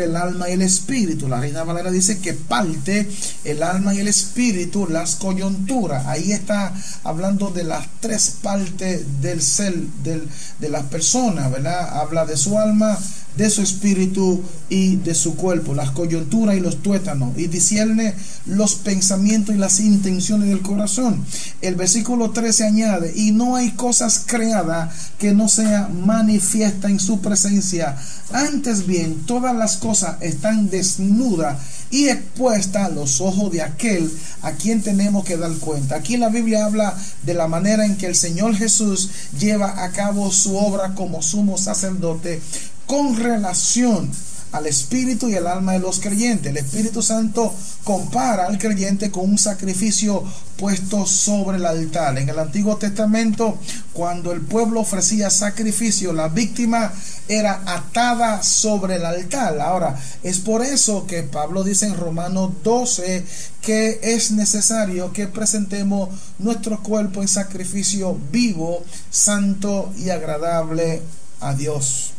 el 0.00 0.16
alma 0.16 0.48
y 0.48 0.52
el 0.52 0.62
espíritu. 0.62 1.28
La 1.28 1.40
Reina 1.40 1.64
Valera 1.64 1.90
dice 1.90 2.18
que 2.18 2.34
parte 2.34 3.08
el 3.44 3.62
alma 3.62 3.94
y 3.94 3.98
el 3.98 4.08
espíritu, 4.08 4.86
las 4.88 5.16
coyunturas. 5.16 6.06
Ahí 6.06 6.32
está 6.32 6.72
hablando 7.04 7.50
de 7.50 7.64
las 7.64 7.86
tres 8.00 8.36
partes 8.42 9.20
del 9.20 9.42
ser 9.42 9.74
del, 10.02 10.28
de 10.58 10.68
las 10.68 10.84
personas, 10.84 11.50
¿verdad? 11.50 11.98
Habla 11.98 12.24
de 12.24 12.36
su 12.36 12.58
alma, 12.58 12.98
de 13.38 13.50
su 13.50 13.62
espíritu 13.62 14.42
y 14.68 14.96
de 14.96 15.14
su 15.14 15.36
cuerpo, 15.36 15.74
las 15.74 15.92
coyunturas 15.92 16.56
y 16.56 16.60
los 16.60 16.82
tuétanos, 16.82 17.38
y 17.38 17.46
discierne 17.46 18.14
los 18.46 18.74
pensamientos 18.74 19.54
y 19.54 19.58
las 19.58 19.78
intenciones 19.78 20.48
del 20.48 20.60
corazón. 20.60 21.24
El 21.62 21.76
versículo 21.76 22.30
13 22.32 22.66
añade, 22.66 23.12
y 23.14 23.30
no 23.30 23.54
hay 23.54 23.70
cosas 23.72 24.24
creadas 24.26 25.12
que 25.18 25.34
no 25.34 25.48
sea 25.48 25.88
manifiesta 25.88 26.88
en 26.90 26.98
su 26.98 27.20
presencia. 27.20 27.96
Antes 28.32 28.86
bien, 28.86 29.22
todas 29.24 29.54
las 29.54 29.76
cosas 29.76 29.87
están 30.20 30.70
desnudas 30.70 31.58
y 31.90 32.08
expuestas 32.08 32.86
a 32.86 32.90
los 32.90 33.20
ojos 33.20 33.50
de 33.50 33.62
aquel 33.62 34.10
a 34.42 34.52
quien 34.52 34.82
tenemos 34.82 35.24
que 35.24 35.36
dar 35.36 35.52
cuenta. 35.54 35.96
Aquí 35.96 36.16
la 36.16 36.28
Biblia 36.28 36.64
habla 36.64 36.96
de 37.22 37.34
la 37.34 37.48
manera 37.48 37.84
en 37.84 37.96
que 37.96 38.06
el 38.06 38.14
Señor 38.14 38.54
Jesús 38.54 39.10
lleva 39.38 39.84
a 39.84 39.90
cabo 39.92 40.30
su 40.30 40.56
obra 40.56 40.94
como 40.94 41.22
sumo 41.22 41.58
sacerdote 41.58 42.40
con 42.86 43.16
relación 43.16 44.10
al 44.52 44.66
espíritu 44.66 45.28
y 45.28 45.34
el 45.34 45.46
alma 45.46 45.72
de 45.72 45.78
los 45.78 46.00
creyentes. 46.00 46.50
El 46.50 46.56
Espíritu 46.56 47.02
Santo 47.02 47.54
compara 47.84 48.46
al 48.46 48.58
creyente 48.58 49.10
con 49.10 49.28
un 49.30 49.38
sacrificio 49.38 50.24
puesto 50.56 51.06
sobre 51.06 51.58
el 51.58 51.66
altar. 51.66 52.18
En 52.18 52.28
el 52.28 52.38
Antiguo 52.38 52.76
Testamento, 52.76 53.58
cuando 53.92 54.32
el 54.32 54.40
pueblo 54.40 54.80
ofrecía 54.80 55.30
sacrificio, 55.30 56.12
la 56.12 56.28
víctima 56.28 56.92
era 57.28 57.62
atada 57.66 58.42
sobre 58.42 58.96
el 58.96 59.04
altar. 59.04 59.60
Ahora, 59.60 59.98
es 60.22 60.38
por 60.38 60.62
eso 60.62 61.06
que 61.06 61.22
Pablo 61.22 61.62
dice 61.62 61.86
en 61.86 61.96
Romanos 61.96 62.52
12 62.64 63.24
que 63.62 64.00
es 64.02 64.30
necesario 64.30 65.12
que 65.12 65.26
presentemos 65.26 66.08
nuestro 66.38 66.82
cuerpo 66.82 67.20
en 67.20 67.28
sacrificio 67.28 68.18
vivo, 68.32 68.82
santo 69.10 69.92
y 69.98 70.10
agradable 70.10 71.02
a 71.40 71.54
Dios. 71.54 72.12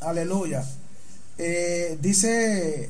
Aleluya. 0.00 0.64
Eh, 1.38 1.98
dice, 2.00 2.84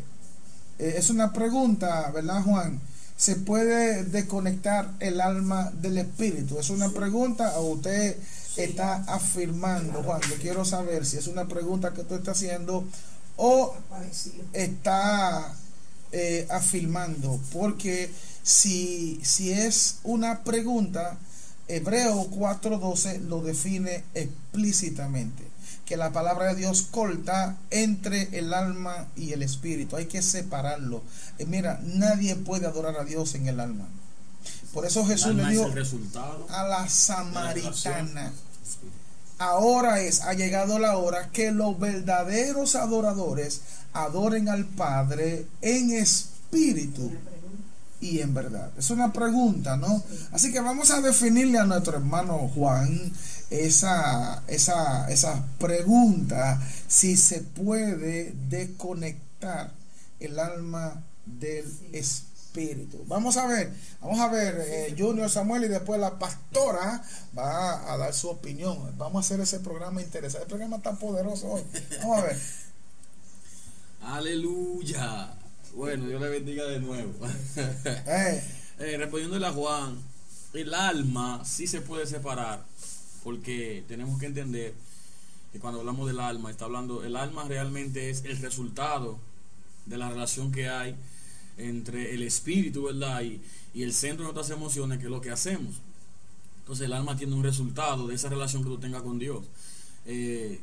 eh, 0.79 0.95
es 0.97 1.11
una 1.11 1.33
pregunta, 1.33 2.11
¿verdad, 2.13 2.43
Juan? 2.43 2.81
¿Se 3.17 3.37
puede 3.37 4.05
desconectar 4.05 4.93
el 5.01 5.21
alma 5.21 5.73
del 5.81 5.99
espíritu? 5.99 6.59
¿Es 6.59 6.71
una 6.71 6.91
pregunta 6.91 7.59
o 7.59 7.73
usted 7.73 8.17
está 8.57 8.97
afirmando, 9.09 10.03
Juan? 10.03 10.21
Yo 10.31 10.37
quiero 10.37 10.65
saber 10.65 11.07
si 11.07 11.17
es 11.17 11.27
una 11.27 11.49
pregunta 11.49 11.93
que 11.93 12.03
usted 12.03 12.17
está 12.17 12.33
haciendo 12.33 12.85
o 13.37 13.75
está 14.53 15.55
eh, 16.13 16.47
afirmando. 16.51 17.41
Porque 17.53 18.11
si, 18.43 19.19
si 19.25 19.51
es 19.51 19.97
una 20.05 20.45
pregunta, 20.45 21.17
Hebreo 21.69 22.31
4.12 22.31 23.23
lo 23.23 23.43
define 23.43 24.05
explícitamente 24.15 25.56
que 25.87 25.97
la 25.97 26.13
palabra 26.13 26.49
de 26.49 26.57
Dios 26.57 26.83
corta 26.91 27.57
entre 27.71 28.37
el 28.37 28.53
alma 28.53 29.07
y 29.17 29.33
el 29.33 29.43
espíritu. 29.43 29.97
Hay 29.97 30.07
que 30.07 30.21
separarlo. 30.21 31.03
Eh, 31.39 31.47
mira, 31.47 31.81
nadie 31.85 32.35
puede 32.35 32.67
adorar 32.67 32.97
a 32.97 33.05
Dios 33.05 33.35
en 33.37 33.47
el 33.47 33.61
alma. 33.61 33.87
Por 34.75 34.85
eso 34.85 35.07
Jesús 35.07 35.35
le 35.35 35.47
dijo 35.47 35.71
a 36.51 36.65
la 36.65 36.89
samaritana. 36.89 38.33
Ahora 39.39 40.01
es, 40.01 40.23
ha 40.23 40.35
llegado 40.35 40.79
la 40.79 40.97
hora 40.97 41.31
que 41.31 41.53
los 41.53 41.79
verdaderos 41.79 42.75
adoradores 42.75 43.61
adoren 43.93 44.49
al 44.49 44.65
Padre 44.65 45.47
en 45.61 45.93
espíritu 45.93 47.13
y 48.01 48.21
en 48.21 48.35
verdad. 48.35 48.71
Es 48.77 48.91
una 48.91 49.13
pregunta, 49.13 49.77
¿no? 49.77 50.03
Así 50.33 50.53
que 50.53 50.61
vamos 50.61 50.91
a 50.91 51.01
definirle 51.01 51.59
a 51.59 51.65
nuestro 51.65 51.97
hermano 51.97 52.51
Juan 52.55 53.13
esa, 53.51 54.43
esa, 54.49 55.09
esa 55.11 55.45
pregunta 55.59 56.61
si 56.89 57.17
se 57.17 57.41
puede 57.41 58.35
desconectar 58.49 59.73
el 60.21 60.39
alma 60.39 61.03
del 61.25 61.67
espíritu. 61.93 63.05
Vamos 63.07 63.37
a 63.37 63.47
ver, 63.47 63.73
vamos 64.01 64.19
a 64.19 64.29
ver, 64.29 64.65
eh, 64.67 64.95
Junior 64.97 65.29
Samuel 65.29 65.65
y 65.65 65.69
después 65.69 66.01
la 66.01 66.19
pastora 66.19 67.03
va 67.37 67.93
a 67.93 67.97
dar 67.99 68.15
su 68.15 68.29
opinión. 68.29 68.95
Vamos 68.97 69.25
a 69.25 69.27
hacer 69.27 69.41
ese 69.41 69.61
programa 69.61 70.01
interesante. 70.01 70.45
El 70.45 70.49
programa 70.49 70.81
tan 70.81 70.97
poderoso 70.97 71.49
hoy. 71.49 71.63
Vamos 72.01 72.19
a 72.19 72.23
ver. 72.23 72.39
Aleluya. 74.03 75.35
Bueno, 75.77 76.07
Dios 76.07 76.23
le 76.23 76.31
bendiga 76.31 76.65
de 76.65 76.81
nuevo. 76.81 77.13
Eh. 77.59 78.43
Eh, 78.79 78.97
respondiéndole 78.97 79.47
a 79.47 79.53
Juan, 79.53 79.99
el 80.55 80.73
alma 80.73 81.45
sí 81.45 81.67
se 81.67 81.83
puede 81.83 82.07
separar 82.07 82.65
porque 83.23 83.85
tenemos 83.87 84.19
que 84.19 84.25
entender 84.25 84.73
que 85.53 85.59
cuando 85.59 85.81
hablamos 85.81 86.07
del 86.07 86.21
alma, 86.21 86.51
está 86.51 86.65
hablando, 86.65 87.05
el 87.05 87.15
alma 87.15 87.45
realmente 87.45 88.09
es 88.09 88.25
el 88.25 88.39
resultado 88.39 89.19
de 89.85 89.99
la 89.99 90.09
relación 90.09 90.51
que 90.51 90.69
hay 90.71 90.97
entre 91.59 92.15
el 92.15 92.23
espíritu, 92.23 92.85
¿verdad? 92.85 93.23
Y, 93.23 93.41
el 93.75 93.93
centro 93.93 94.27
de 94.27 94.33
nuestras 94.33 94.57
emociones, 94.57 94.99
que 94.99 95.05
es 95.05 95.11
lo 95.11 95.21
que 95.21 95.31
hacemos. 95.31 95.75
Entonces 96.61 96.87
el 96.87 96.95
alma 96.95 97.19
tiene 97.19 97.35
un 97.35 97.43
resultado 97.43 98.07
de 98.07 98.15
esa 98.15 98.31
relación 98.31 98.63
que 98.63 98.71
tú 98.71 98.79
tengas 98.79 99.03
con 99.03 99.19
Dios. 99.19 99.45
Eh, 100.07 100.59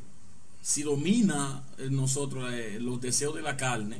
si 0.60 0.82
domina 0.82 1.62
en 1.78 1.94
nosotros 1.94 2.52
eh, 2.52 2.78
los 2.80 3.00
deseos 3.00 3.36
de 3.36 3.42
la 3.42 3.56
carne, 3.56 3.98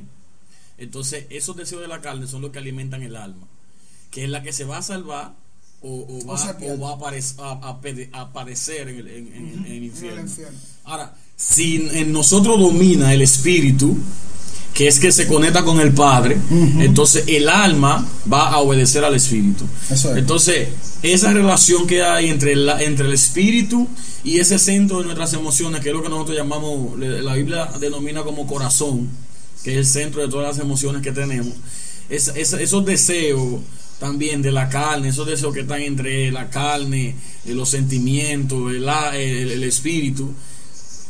entonces 0.77 1.25
esos 1.29 1.55
deseos 1.55 1.81
de 1.81 1.87
la 1.87 2.01
carne 2.01 2.27
son 2.27 2.41
los 2.41 2.51
que 2.51 2.59
alimentan 2.59 3.01
el 3.01 3.15
alma, 3.15 3.47
que 4.11 4.23
es 4.23 4.29
la 4.29 4.43
que 4.43 4.53
se 4.53 4.65
va 4.65 4.77
a 4.77 4.81
salvar 4.81 5.33
o, 5.87 6.19
va, 6.27 6.89
a, 6.89 6.93
aparecer, 6.93 7.35
a, 8.13 8.21
aparecer 8.21 8.89
en 8.89 9.65
el, 9.67 9.83
infierno. 9.83 10.29
Ahora, 10.83 11.15
si 11.35 11.87
en 11.91 12.11
nosotros 12.11 12.59
domina 12.59 13.13
el 13.13 13.21
espíritu, 13.21 13.95
que 14.73 14.87
es 14.87 14.99
que 14.99 15.11
se 15.11 15.27
conecta 15.27 15.63
con 15.63 15.79
el 15.79 15.93
Padre, 15.93 16.37
entonces 16.79 17.25
el 17.27 17.47
alma 17.47 18.05
va 18.31 18.49
a 18.49 18.57
obedecer 18.57 19.05
al 19.05 19.15
espíritu. 19.15 19.65
Entonces, 20.15 20.69
esa 21.01 21.31
relación 21.31 21.85
que 21.87 22.03
hay 22.03 22.29
entre, 22.29 22.55
la, 22.55 22.81
entre 22.81 23.05
el 23.05 23.13
espíritu 23.13 23.87
y 24.23 24.39
ese 24.39 24.57
centro 24.57 24.99
de 24.99 25.05
nuestras 25.05 25.33
emociones, 25.33 25.81
que 25.81 25.89
es 25.89 25.95
lo 25.95 26.01
que 26.01 26.09
nosotros 26.09 26.35
llamamos, 26.35 26.97
la 26.99 27.35
Biblia 27.35 27.69
denomina 27.79 28.23
como 28.23 28.47
corazón, 28.47 29.09
que 29.65 29.71
es 29.71 29.77
el 29.77 29.85
centro 29.87 30.21
de 30.21 30.27
todas 30.27 30.55
las 30.55 30.63
emociones 30.63 31.01
que 31.01 31.11
tenemos, 31.11 31.55
esos 32.07 32.85
deseos 32.85 33.61
también 33.99 34.43
de 34.43 34.51
la 34.51 34.69
carne, 34.69 35.07
esos 35.07 35.25
deseos 35.25 35.55
que 35.55 35.61
están 35.61 35.81
entre 35.81 36.31
la 36.31 36.51
carne, 36.51 37.15
eh, 37.45 37.55
los 37.55 37.69
sentimientos, 37.69 38.71
el, 38.71 38.87
el, 38.87 39.63
espíritu, 39.63 40.31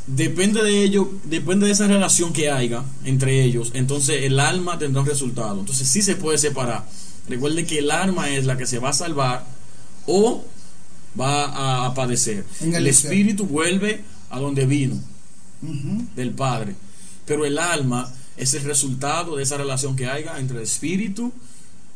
depende 0.08 0.64
de 0.64 0.84
ello, 0.84 1.12
depende 1.26 1.66
de 1.66 1.74
esa 1.74 1.88
relación 1.88 2.32
que 2.32 2.50
haya 2.50 2.82
entre 3.04 3.44
ellos, 3.44 3.72
entonces 3.74 4.24
el 4.24 4.40
alma 4.40 4.80
tendrá 4.80 5.02
un 5.02 5.08
resultado. 5.08 5.60
Entonces 5.60 5.90
sí 5.90 6.02
se 6.02 6.16
puede 6.16 6.38
separar. 6.38 6.88
Recuerde 7.28 7.66
que 7.66 7.80
el 7.80 7.92
alma 7.92 8.30
es 8.30 8.46
la 8.46 8.56
que 8.56 8.68
se 8.68 8.80
va 8.80 8.92
a 8.92 8.94
salvar 8.94 9.46
o 10.08 10.46
va 11.20 11.88
a, 11.88 11.94
padecer. 11.94 12.46
El, 12.62 12.88
espíritu 12.88 13.48
vuelve 13.48 14.02
a 14.30 14.40
donde 14.40 14.66
vino, 14.66 14.98
del 16.16 16.32
Padre. 16.32 16.74
Pero 17.26 17.46
el 17.46 17.58
alma 17.58 18.14
es 18.38 18.54
el 18.54 18.64
resultado 18.64 19.36
de 19.36 19.44
esa 19.44 19.58
relación 19.58 19.96
que 19.96 20.08
haya 20.08 20.38
entre 20.40 20.58
el 20.58 20.64
espíritu 20.64 21.32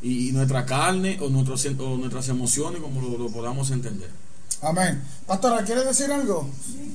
y, 0.01 0.31
nuestra 0.31 0.65
carne 0.65 1.17
o, 1.19 1.25
o 1.25 1.97
nuestras 1.97 2.29
emociones, 2.29 2.81
como 2.81 3.01
lo, 3.01 3.29
podamos 3.29 3.71
entender. 3.71 4.09
Amén. 4.61 5.01
Pastora, 5.25 5.63
¿quiere 5.63 5.83
decir 5.83 6.11
algo? 6.11 6.49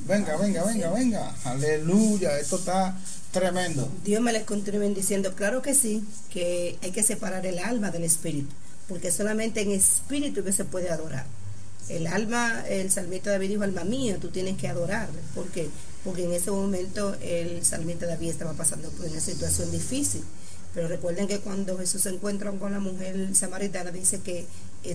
Venga, 0.07 0.37
venga, 0.37 0.65
venga, 0.65 0.91
venga. 0.91 1.35
Aleluya, 1.45 2.39
esto 2.39 2.57
está 2.57 2.97
tremendo. 3.33 3.91
Dios 4.05 4.21
me 4.23 4.33
les 4.33 4.45
continúe 4.45 4.81
bendiciendo. 4.81 5.35
Claro 5.35 5.63
que 5.63 5.75
sí, 5.75 6.05
que 6.31 6.79
hay 6.83 6.93
que 6.93 7.03
separar 7.03 7.47
el 7.47 7.59
alma 7.59 7.91
del 7.91 8.05
espíritu, 8.05 8.55
porque 8.89 9.11
solamente 9.11 9.63
en 9.63 9.71
espíritu 9.73 10.45
que 10.45 10.53
se 10.53 10.65
puede 10.65 10.91
adorar. 10.91 11.27
El 11.89 12.07
alma, 12.07 12.65
el 12.69 12.91
salmista 12.91 13.31
David 13.31 13.51
dijo, 13.51 13.63
alma 13.63 13.85
mía, 13.85 14.19
tú 14.21 14.29
tienes 14.29 14.57
que 14.57 14.69
adorarle. 14.69 15.21
¿Por 15.35 15.47
qué? 15.49 15.69
Porque 16.05 16.25
en 16.25 16.33
ese 16.33 16.51
momento 16.51 17.17
el 17.23 17.65
salmista 17.65 18.07
David 18.07 18.31
estaba 18.31 18.53
pasando 18.53 18.91
por 18.91 19.07
una 19.07 19.21
situación 19.21 19.71
difícil 19.71 20.23
pero 20.75 20.89
recuerden 20.89 21.29
que 21.29 21.39
cuando 21.39 21.79
Jesús 21.79 22.03
se 22.03 22.09
encuentra 22.09 22.51
con 22.51 22.73
la 22.73 22.81
mujer 22.81 23.35
samaritana, 23.35 23.93
dice 23.93 24.21
que 24.21 24.45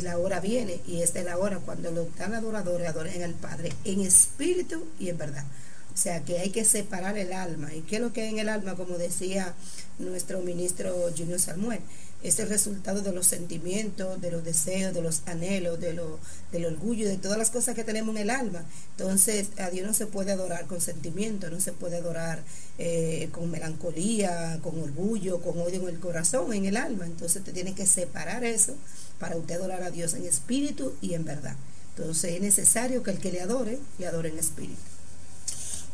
la 0.02 0.18
hora 0.18 0.42
viene 0.42 0.82
y 0.86 1.02
esta 1.02 1.20
es 1.20 1.26
la 1.26 1.38
hora 1.38 1.60
cuando 1.60 1.90
los 1.92 2.10
tan 2.16 2.34
adoradores 2.34 2.88
adoren 2.88 3.24
al 3.24 3.34
Padre 3.34 3.72
en 3.86 4.02
espíritu 4.02 4.86
y 5.00 5.10
en 5.10 5.18
verdad. 5.18 5.46
O 5.94 5.98
sea 5.98 6.24
que 6.24 6.40
hay 6.40 6.50
que 6.50 6.66
separar 6.66 7.18
el 7.18 7.32
alma. 7.34 7.74
¿Y 7.74 7.82
qué 7.82 7.96
es 7.96 8.02
lo 8.02 8.12
que 8.12 8.22
hay 8.22 8.30
en 8.30 8.40
el 8.40 8.50
alma? 8.50 8.76
Como 8.76 8.98
decía 8.98 9.54
nuestro 10.00 10.42
ministro 10.42 10.94
Junior 11.18 11.40
Samuel 11.40 11.80
es 12.22 12.40
el 12.40 12.50
resultado 12.50 13.02
de 13.02 13.14
los 13.14 13.28
sentimientos, 13.28 14.20
de 14.20 14.32
los 14.32 14.44
deseos, 14.44 14.94
de 14.94 15.02
los 15.02 15.22
anhelos, 15.26 15.80
de 15.80 15.94
lo, 15.94 16.20
del 16.52 16.66
orgullo, 16.66 17.08
de 17.08 17.18
todas 17.18 17.38
las 17.38 17.50
cosas 17.50 17.76
que 17.76 17.86
tenemos 17.86 18.16
en 18.16 18.24
el 18.24 18.30
alma. 18.30 18.66
Entonces, 18.98 19.48
a 19.58 19.70
Dios 19.70 19.88
no 19.88 19.94
se 19.94 20.06
puede 20.06 20.34
adorar 20.34 20.68
con 20.68 20.82
sentimiento, 20.82 21.50
no 21.50 21.62
se 21.62 21.72
puede 21.72 21.98
adorar 21.98 22.44
eh, 22.78 23.30
con 23.32 23.50
melancolía, 23.50 24.60
con 24.62 24.82
orgullo, 24.82 25.42
con 25.42 25.60
odio 25.60 25.82
en 25.84 25.96
el 25.96 26.00
corazón, 26.00 26.54
en 26.54 26.66
el 26.66 26.76
alma. 26.76 27.06
Entonces, 27.06 27.44
te 27.44 27.54
tiene 27.54 27.74
que 27.74 27.86
separar 27.86 28.44
eso 28.44 28.76
para 29.18 29.38
usted 29.38 29.56
adorar 29.56 29.84
a 29.84 29.92
Dios 29.92 30.14
en 30.14 30.26
espíritu 30.26 30.94
y 31.02 31.14
en 31.14 31.24
verdad. 31.24 31.56
Entonces, 31.96 32.34
es 32.34 32.42
necesario 32.42 33.02
que 33.02 33.12
el 33.12 33.20
que 33.20 33.32
le 33.32 33.42
adore, 33.42 33.80
le 33.98 34.08
adore 34.08 34.30
en 34.30 34.40
espíritu. 34.40 34.99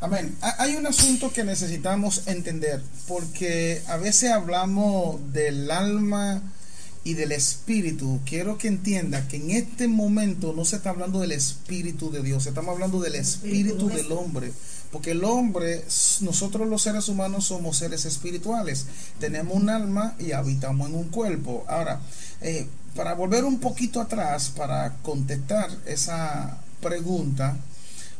Amén. 0.05 0.37
Hay 0.59 0.75
un 0.75 0.85
asunto 0.85 1.33
que 1.33 1.43
necesitamos 1.43 2.27
entender, 2.27 2.79
porque 3.07 3.81
a 3.87 3.97
veces 3.97 4.29
hablamos 4.29 5.33
del 5.33 5.71
alma 5.71 6.43
y 7.03 7.15
del 7.15 7.31
espíritu. 7.31 8.19
Quiero 8.23 8.59
que 8.59 8.67
entienda 8.67 9.27
que 9.27 9.37
en 9.37 9.49
este 9.49 9.87
momento 9.87 10.53
no 10.55 10.63
se 10.63 10.75
está 10.75 10.91
hablando 10.91 11.21
del 11.21 11.31
espíritu 11.31 12.11
de 12.11 12.21
Dios, 12.21 12.45
estamos 12.45 12.75
hablando 12.75 13.01
del 13.01 13.15
espíritu 13.15 13.89
del 13.89 14.11
hombre. 14.11 14.53
Porque 14.91 15.09
el 15.09 15.23
hombre, 15.23 15.83
nosotros 16.21 16.69
los 16.69 16.83
seres 16.83 17.09
humanos 17.09 17.45
somos 17.45 17.75
seres 17.75 18.05
espirituales. 18.05 18.85
Tenemos 19.19 19.55
un 19.55 19.71
alma 19.71 20.15
y 20.19 20.33
habitamos 20.33 20.87
en 20.87 20.97
un 20.97 21.05
cuerpo. 21.05 21.65
Ahora, 21.67 21.99
eh, 22.41 22.67
para 22.95 23.15
volver 23.15 23.43
un 23.43 23.59
poquito 23.59 23.99
atrás, 23.99 24.53
para 24.55 24.97
contestar 25.01 25.71
esa 25.87 26.59
pregunta, 26.79 27.57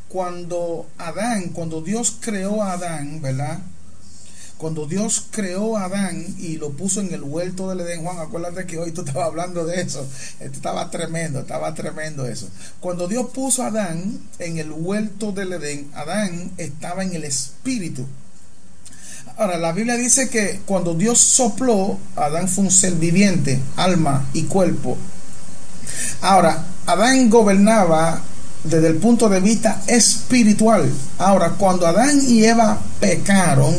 cuando 0.08 0.88
Adán, 0.98 1.50
cuando 1.50 1.82
Dios 1.82 2.18
creó 2.20 2.64
a 2.64 2.74
Adán, 2.74 3.22
¿verdad? 3.22 3.60
Cuando 4.58 4.86
Dios 4.86 5.26
creó 5.32 5.76
a 5.76 5.86
Adán 5.86 6.26
y 6.40 6.58
lo 6.58 6.72
puso 6.72 7.02
en 7.02 7.14
el 7.14 7.24
huerto 7.24 7.70
del 7.70 7.82
Edén, 7.82 8.04
Juan, 8.04 8.20
acuérdate 8.20 8.66
que 8.66 8.78
hoy 8.78 8.92
tú 8.92 9.02
estabas 9.02 9.28
hablando 9.28 9.66
de 9.66 9.82
eso. 9.82 10.08
Esto 10.40 10.56
estaba 10.56 10.90
tremendo, 10.90 11.42
estaba 11.42 11.74
tremendo 11.74 12.26
eso. 12.26 12.48
Cuando 12.80 13.08
Dios 13.08 13.32
puso 13.34 13.64
a 13.64 13.68
Adán 13.68 14.18
en 14.40 14.58
el 14.58 14.72
huerto 14.72 15.34
del 15.34 15.54
Edén, 15.54 15.92
Adán 15.94 16.52
estaba 16.58 17.04
en 17.04 17.14
el 17.16 17.26
espíritu. 17.26 18.06
Ahora, 19.38 19.58
la 19.58 19.74
Biblia 19.74 19.98
dice 19.98 20.30
que 20.30 20.62
cuando 20.66 20.94
Dios 20.94 21.20
sopló, 21.20 21.98
Adán 22.16 22.48
fue 22.48 22.64
un 22.64 22.72
ser 22.72 22.94
viviente, 22.94 23.60
alma 23.76 24.26
y 24.32 24.44
cuerpo. 24.44 24.98
Ahora, 26.22 26.66
Adán 26.86 27.30
gobernaba 27.30 28.22
desde 28.70 28.88
el 28.88 28.96
punto 28.96 29.30
de 29.30 29.40
vista 29.40 29.82
espiritual. 29.88 30.92
Ahora, 31.18 31.52
cuando 31.52 31.88
Adán 31.88 32.20
y 32.28 32.44
Eva 32.44 32.80
pecaron, 33.00 33.76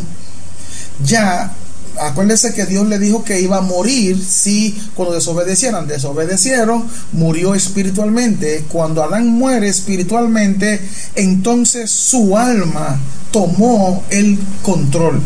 ya 1.05 1.53
acuérdense 2.01 2.53
que 2.53 2.67
Dios 2.67 2.87
le 2.89 2.99
dijo 2.99 3.25
que 3.25 3.41
iba 3.41 3.59
a 3.59 3.63
morir 3.63 4.23
si 4.23 4.79
cuando 4.95 5.15
desobedecieran, 5.15 5.87
desobedecieron, 5.87 6.87
murió 7.13 7.55
espiritualmente. 7.55 8.65
Cuando 8.69 9.03
Adán 9.03 9.29
muere 9.29 9.69
espiritualmente, 9.69 10.81
entonces 11.15 11.91
su 11.91 12.37
alma 12.37 12.99
tomó 13.31 14.05
el 14.11 14.39
control. 14.63 15.21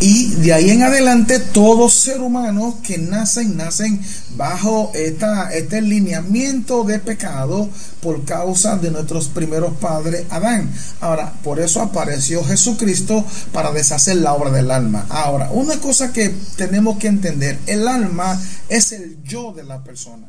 Y 0.00 0.30
de 0.34 0.52
ahí 0.52 0.70
en 0.70 0.82
adelante, 0.82 1.38
todo 1.38 1.88
ser 1.88 2.20
humano 2.20 2.78
que 2.82 2.98
nacen, 2.98 3.56
nacen 3.56 4.00
bajo 4.36 4.90
esta, 4.94 5.52
este 5.54 5.80
lineamiento 5.80 6.84
de 6.84 6.98
pecado 6.98 7.68
por 8.02 8.24
causa 8.24 8.76
de 8.76 8.90
nuestros 8.90 9.28
primeros 9.28 9.74
padres, 9.76 10.26
Adán. 10.30 10.70
Ahora, 11.00 11.32
por 11.42 11.60
eso 11.60 11.80
apareció 11.80 12.44
Jesucristo 12.44 13.24
para 13.52 13.72
deshacer 13.72 14.16
la 14.16 14.34
obra 14.34 14.50
del 14.50 14.70
alma. 14.70 15.06
Ahora, 15.08 15.50
una 15.52 15.78
cosa 15.78 16.12
que 16.12 16.34
tenemos 16.56 16.98
que 16.98 17.06
entender, 17.06 17.58
el 17.66 17.88
alma 17.88 18.40
es 18.68 18.92
el 18.92 19.22
yo 19.22 19.52
de 19.52 19.64
la 19.64 19.82
persona 19.84 20.28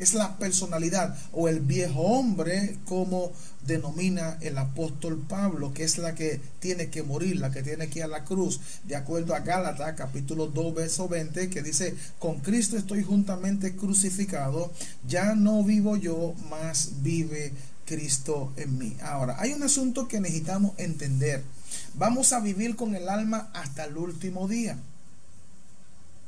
es 0.00 0.14
la 0.14 0.38
personalidad 0.38 1.14
o 1.32 1.46
el 1.46 1.60
viejo 1.60 2.00
hombre 2.00 2.78
como 2.86 3.32
denomina 3.66 4.38
el 4.40 4.58
apóstol 4.58 5.24
Pablo, 5.28 5.72
que 5.74 5.84
es 5.84 5.98
la 5.98 6.14
que 6.14 6.40
tiene 6.60 6.88
que 6.88 7.02
morir, 7.02 7.36
la 7.36 7.50
que 7.50 7.62
tiene 7.62 7.88
que 7.88 8.00
ir 8.00 8.04
a 8.04 8.08
la 8.08 8.24
cruz, 8.24 8.60
de 8.84 8.96
acuerdo 8.96 9.34
a 9.34 9.40
Gálatas 9.40 9.94
capítulo 9.96 10.46
2 10.46 10.74
verso 10.74 11.08
20, 11.08 11.50
que 11.50 11.62
dice, 11.62 11.94
con 12.18 12.40
Cristo 12.40 12.76
estoy 12.76 13.02
juntamente 13.02 13.76
crucificado, 13.76 14.72
ya 15.06 15.34
no 15.34 15.62
vivo 15.62 15.96
yo, 15.96 16.34
más 16.48 17.02
vive 17.02 17.52
Cristo 17.84 18.52
en 18.56 18.78
mí. 18.78 18.96
Ahora, 19.02 19.36
hay 19.38 19.52
un 19.52 19.62
asunto 19.62 20.06
que 20.06 20.20
necesitamos 20.20 20.78
entender. 20.78 21.42
Vamos 21.94 22.32
a 22.32 22.40
vivir 22.40 22.76
con 22.76 22.94
el 22.94 23.08
alma 23.08 23.50
hasta 23.52 23.84
el 23.84 23.96
último 23.96 24.46
día. 24.48 24.78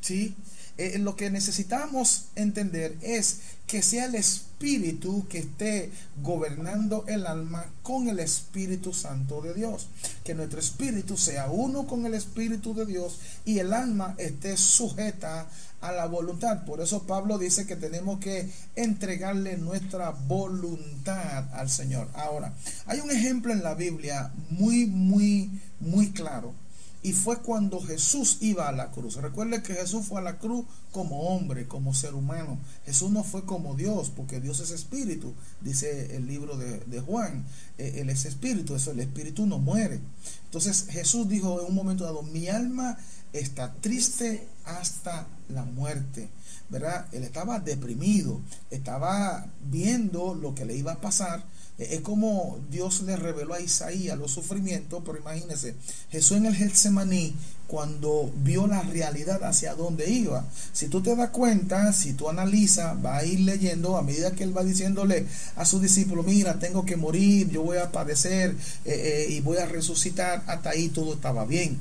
¿Sí? 0.01 0.35
Eh, 0.79 0.99
lo 0.99 1.17
que 1.17 1.31
necesitamos 1.31 2.29
entender 2.35 2.97
es 3.03 3.41
que 3.67 3.83
sea 3.83 4.07
el 4.07 4.15
Espíritu 4.15 5.27
que 5.29 5.39
esté 5.39 5.91
gobernando 6.23 7.05
el 7.09 7.27
alma 7.27 7.67
con 7.83 8.09
el 8.09 8.21
Espíritu 8.21 8.93
Santo 8.93 9.43
de 9.43 9.55
Dios. 9.55 9.89
Que 10.25 10.35
nuestro 10.35 10.61
espíritu 10.61 11.17
sea 11.17 11.51
uno 11.51 11.87
con 11.87 12.07
el 12.07 12.15
Espíritu 12.15 12.75
de 12.75 12.87
Dios 12.87 13.19
y 13.45 13.59
el 13.59 13.73
alma 13.73 14.15
esté 14.19 14.57
sujeta 14.57 15.47
a 15.81 15.93
la 15.93 16.07
voluntad. 16.07 16.65
Por 16.65 16.81
eso 16.81 17.03
Pablo 17.03 17.39
dice 17.39 17.67
que 17.67 17.77
tenemos 17.77 18.19
que 18.19 18.49
entregarle 18.77 19.59
nuestra 19.59 20.11
voluntad 20.11 21.53
al 21.55 21.69
Señor. 21.69 22.09
Ahora, 22.15 22.55
hay 22.87 23.01
un 23.01 23.11
ejemplo 23.11 23.53
en 23.53 23.63
la 23.63 23.75
Biblia 23.75 24.33
muy, 24.51 24.87
muy, 24.87 25.51
muy 25.81 26.13
claro 26.13 26.55
y 27.03 27.13
fue 27.13 27.43
cuando 27.43 27.81
Jesús 27.81 28.39
iba 28.41 28.69
a 28.69 28.73
la 28.73 28.93
cruz. 28.93 29.17
Recuerde 29.17 29.63
que 29.63 29.75
Jesús 29.75 30.07
fue 30.07 30.21
a 30.21 30.25
la 30.25 30.39
cruz 30.39 30.65
como 30.93 31.23
hombre, 31.23 31.67
como 31.67 31.95
ser 31.95 32.15
humano. 32.15 32.59
Jesús 32.87 33.11
no 33.11 33.25
fue 33.25 33.45
como 33.45 33.75
Dios, 33.75 34.11
porque 34.15 34.41
Dios 34.41 34.61
es 34.61 34.71
espíritu, 34.71 35.35
dice 35.61 36.15
el 36.15 36.27
libro 36.27 36.57
de, 36.57 37.01
Juan. 37.01 37.45
Eh, 37.79 37.97
él 37.97 38.11
es 38.11 38.25
espíritu, 38.25 38.77
eso 38.77 38.93
el 38.93 39.01
espíritu 39.01 39.47
no 39.47 39.59
muere. 39.59 40.01
Entonces 40.45 40.87
Jesús 40.91 41.29
dijo 41.29 41.61
en 41.61 41.67
un 41.67 41.75
momento 41.75 42.05
dado, 42.05 42.23
mi 42.23 42.49
alma 42.49 42.97
está 43.33 43.75
triste 43.75 44.47
hasta 44.65 45.27
la 45.49 45.65
muerte. 45.65 46.31
¿Verdad? 46.69 47.07
Él 47.13 47.25
estaba 47.25 47.59
deprimido, 47.59 48.41
estaba 48.71 49.47
viendo 49.69 50.35
lo 50.35 50.55
que 50.55 50.65
le 50.65 50.75
iba 50.75 50.93
a 50.93 51.01
pasar 51.01 51.45
es 51.79 52.01
como 52.01 52.61
Dios 52.71 53.03
le 53.03 53.17
reveló 53.17 53.55
a 53.55 53.61
Isaías 53.61 54.19
los 54.19 54.31
sufrimientos, 54.31 55.03
pero 55.05 55.19
imagínense, 55.19 55.75
Jesús 56.11 56.37
en 56.37 56.47
el 56.47 56.55
Getsemaní, 56.55 57.35
cuando 57.73 58.31
vio 58.37 58.67
la 58.67 58.83
realidad 58.83 59.43
hacia 59.45 59.75
dónde 59.75 60.11
iba. 60.11 60.45
Si 60.75 60.89
tú 60.89 61.01
te 61.01 61.17
das 61.17 61.31
cuenta, 61.31 61.95
si 61.95 62.13
tú 62.13 62.29
analizas, 62.29 63.03
va 63.03 63.17
a 63.17 63.25
ir 63.25 63.41
leyendo 63.41 63.97
a 63.97 64.03
medida 64.03 64.33
que 64.33 64.45
él 64.45 64.55
va 64.55 64.63
diciéndole 64.63 65.25
a 65.57 65.65
sus 65.65 65.81
discípulos, 65.81 66.27
mira, 66.27 66.59
tengo 66.59 66.85
que 66.85 66.97
morir, 66.97 67.49
yo 67.49 67.63
voy 67.63 67.79
a 67.79 67.91
padecer 67.91 68.51
eh, 68.85 69.25
eh, 69.27 69.27
y 69.31 69.41
voy 69.41 69.57
a 69.57 69.65
resucitar, 69.65 70.43
hasta 70.49 70.69
ahí 70.69 70.91
todo 70.91 71.15
estaba 71.15 71.47
bien. 71.47 71.79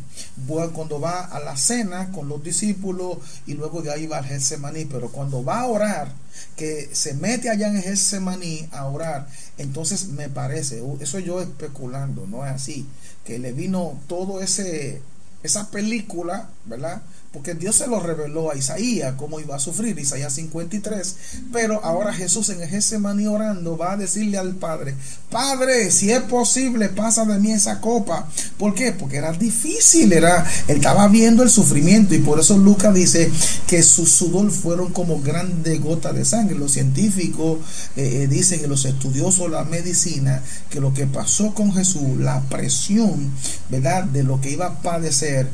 cuando 0.73 1.01
va 1.01 1.25
a 1.25 1.41
la 1.41 1.57
cena 1.57 2.09
con 2.13 2.29
los 2.29 2.41
discípulos 2.41 3.17
y 3.45 3.55
luego 3.55 3.81
de 3.81 3.91
ahí 3.91 4.07
va 4.07 4.19
al 4.19 4.25
Getsemaní, 4.25 4.85
pero 4.85 5.09
cuando 5.11 5.43
va 5.43 5.59
a 5.59 5.67
orar, 5.67 6.13
que 6.55 6.89
se 6.93 7.15
mete 7.15 7.49
allá 7.49 7.67
en 7.67 7.81
Getsemaní 7.81 8.69
a 8.71 8.85
orar, 8.85 9.27
entonces 9.57 10.07
me 10.07 10.29
parece, 10.29 10.81
eso 11.01 11.19
yo 11.19 11.41
especulando, 11.41 12.27
no 12.27 12.45
es 12.45 12.53
así, 12.53 12.87
que 13.25 13.39
le 13.39 13.51
vino 13.51 13.99
todo 14.07 14.41
ese 14.41 15.01
esa 15.43 15.69
película, 15.71 16.49
¿verdad? 16.65 17.01
Porque 17.33 17.53
Dios 17.53 17.77
se 17.77 17.87
lo 17.87 17.99
reveló 17.99 18.51
a 18.51 18.57
Isaías 18.57 19.15
cómo 19.17 19.39
iba 19.39 19.55
a 19.55 19.59
sufrir, 19.59 19.97
Isaías 19.97 20.33
53, 20.33 21.15
pero 21.53 21.83
ahora 21.83 22.13
Jesús 22.13 22.49
en 22.49 22.61
ese 22.61 22.99
maní 22.99 23.25
orando 23.25 23.77
va 23.77 23.93
a 23.93 23.97
decirle 23.97 24.37
al 24.37 24.55
Padre, 24.55 24.95
Padre, 25.29 25.91
si 25.91 26.11
es 26.11 26.21
posible, 26.23 26.89
pasa 26.89 27.23
de 27.23 27.39
mí 27.39 27.53
esa 27.53 27.79
copa. 27.79 28.27
¿Por 28.57 28.75
qué? 28.75 28.91
Porque 28.91 29.15
era 29.15 29.31
difícil, 29.31 30.11
era, 30.11 30.45
él 30.67 30.75
estaba 30.75 31.07
viendo 31.07 31.41
el 31.41 31.49
sufrimiento 31.49 32.13
y 32.13 32.19
por 32.19 32.41
eso 32.41 32.57
Lucas 32.57 32.93
dice 32.93 33.31
que 33.65 33.81
su 33.81 34.05
sudor 34.05 34.51
fueron 34.51 34.91
como 34.91 35.21
grandes 35.21 35.81
gotas 35.81 36.13
de 36.15 36.25
sangre. 36.25 36.57
Los 36.57 36.73
científicos 36.73 37.59
eh, 37.95 38.23
eh, 38.23 38.27
dicen, 38.27 38.67
los 38.67 38.83
estudiosos 38.83 39.49
la 39.49 39.63
medicina, 39.63 40.43
que 40.69 40.81
lo 40.81 40.93
que 40.93 41.07
pasó 41.07 41.53
con 41.53 41.71
Jesús, 41.73 42.17
la 42.19 42.41
presión, 42.49 43.31
¿verdad? 43.69 44.03
De 44.03 44.23
lo 44.23 44.41
que 44.41 44.51
iba 44.51 44.65
a 44.65 44.81
padecer, 44.81 45.47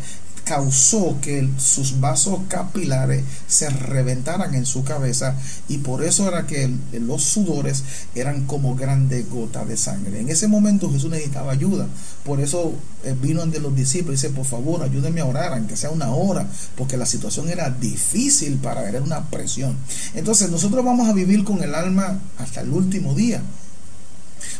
causó 0.47 1.17
que 1.21 1.49
sus 1.57 1.99
vasos 1.99 2.39
capilares 2.47 3.23
se 3.47 3.69
reventaran 3.69 4.55
en 4.55 4.65
su 4.65 4.83
cabeza 4.83 5.35
y 5.67 5.79
por 5.79 6.03
eso 6.03 6.27
era 6.27 6.47
que 6.47 6.71
los 6.93 7.23
sudores 7.23 7.83
eran 8.15 8.45
como 8.45 8.75
grandes 8.75 9.29
gotas 9.29 9.67
de 9.67 9.75
sangre. 9.75 10.21
En 10.21 10.29
ese 10.29 10.47
momento 10.47 10.89
Jesús 10.89 11.11
necesitaba 11.11 11.51
ayuda, 11.51 11.87
por 12.23 12.39
eso 12.39 12.73
eh, 13.03 13.13
vino 13.21 13.41
ante 13.41 13.59
los 13.59 13.75
discípulos 13.75 14.23
y 14.23 14.27
dice, 14.27 14.35
por 14.35 14.45
favor, 14.45 14.83
ayúdenme 14.83 15.19
a 15.19 15.25
orar, 15.25 15.51
aunque 15.53 15.75
sea 15.75 15.89
una 15.89 16.11
hora, 16.11 16.47
porque 16.77 16.95
la 16.95 17.05
situación 17.05 17.49
era 17.49 17.69
difícil 17.69 18.55
para 18.55 18.81
ver, 18.81 18.95
era 18.95 19.03
una 19.03 19.29
presión. 19.29 19.75
Entonces 20.13 20.49
nosotros 20.49 20.85
vamos 20.85 21.09
a 21.09 21.13
vivir 21.13 21.43
con 21.43 21.61
el 21.61 21.75
alma 21.75 22.19
hasta 22.37 22.61
el 22.61 22.71
último 22.71 23.13
día. 23.13 23.41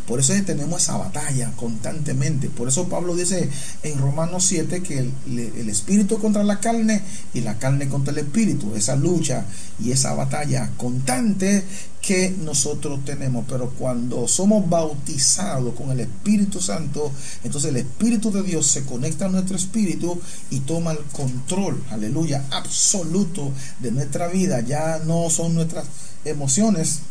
Por 0.08 0.20
eso 0.20 0.34
tenemos 0.46 0.84
esa 0.84 0.98
batalla 0.98 1.52
constantemente. 1.56 2.50
Por 2.50 2.68
eso 2.68 2.88
Pablo 2.88 3.16
dice 3.16 3.50
en 3.84 4.00
Romanos 4.00 4.46
7 4.46 4.82
que 4.82 5.00
el, 5.00 5.70
espíritu 5.70 6.20
contra 6.20 6.44
la 6.44 6.60
carne 6.60 7.02
y 7.34 7.42
la 7.42 7.60
carne 7.60 7.90
contra 7.90 8.14
el 8.14 8.20
espíritu. 8.20 8.74
Esa 8.76 8.96
lucha 8.96 9.46
y 9.80 9.92
esa 9.92 10.14
batalla 10.14 10.72
constante 10.78 11.64
que 12.02 12.34
nosotros 12.44 13.04
tenemos. 13.04 13.46
Pero 13.50 13.70
cuando 13.72 14.28
somos 14.28 14.70
bautizados 14.70 15.74
con 15.76 15.92
el 15.92 16.00
Espíritu 16.00 16.62
Santo, 16.62 17.12
entonces 17.44 17.72
el 17.72 17.78
Espíritu 17.78 18.32
de 18.32 18.44
Dios 18.44 18.66
se 18.68 18.86
conecta 18.86 19.26
a 19.26 19.30
nuestro 19.30 19.58
espíritu 19.58 20.20
y 20.50 20.62
toma 20.62 20.92
el 20.94 21.00
control, 21.12 21.84
aleluya, 21.92 22.46
absoluto 22.52 23.52
de 23.82 23.92
nuestra 23.92 24.28
vida. 24.28 24.62
Ya 24.62 25.00
no 25.06 25.30
son 25.30 25.56
nuestras 25.56 25.86
emociones 26.24 27.02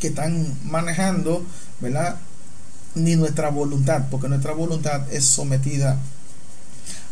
que 0.00 0.08
están 0.08 0.46
manejando, 0.64 1.44
¿verdad? 1.80 2.16
Ni 2.94 3.16
nuestra 3.16 3.50
voluntad, 3.50 4.04
porque 4.10 4.28
nuestra 4.28 4.52
voluntad 4.52 5.02
es 5.12 5.24
sometida 5.24 5.98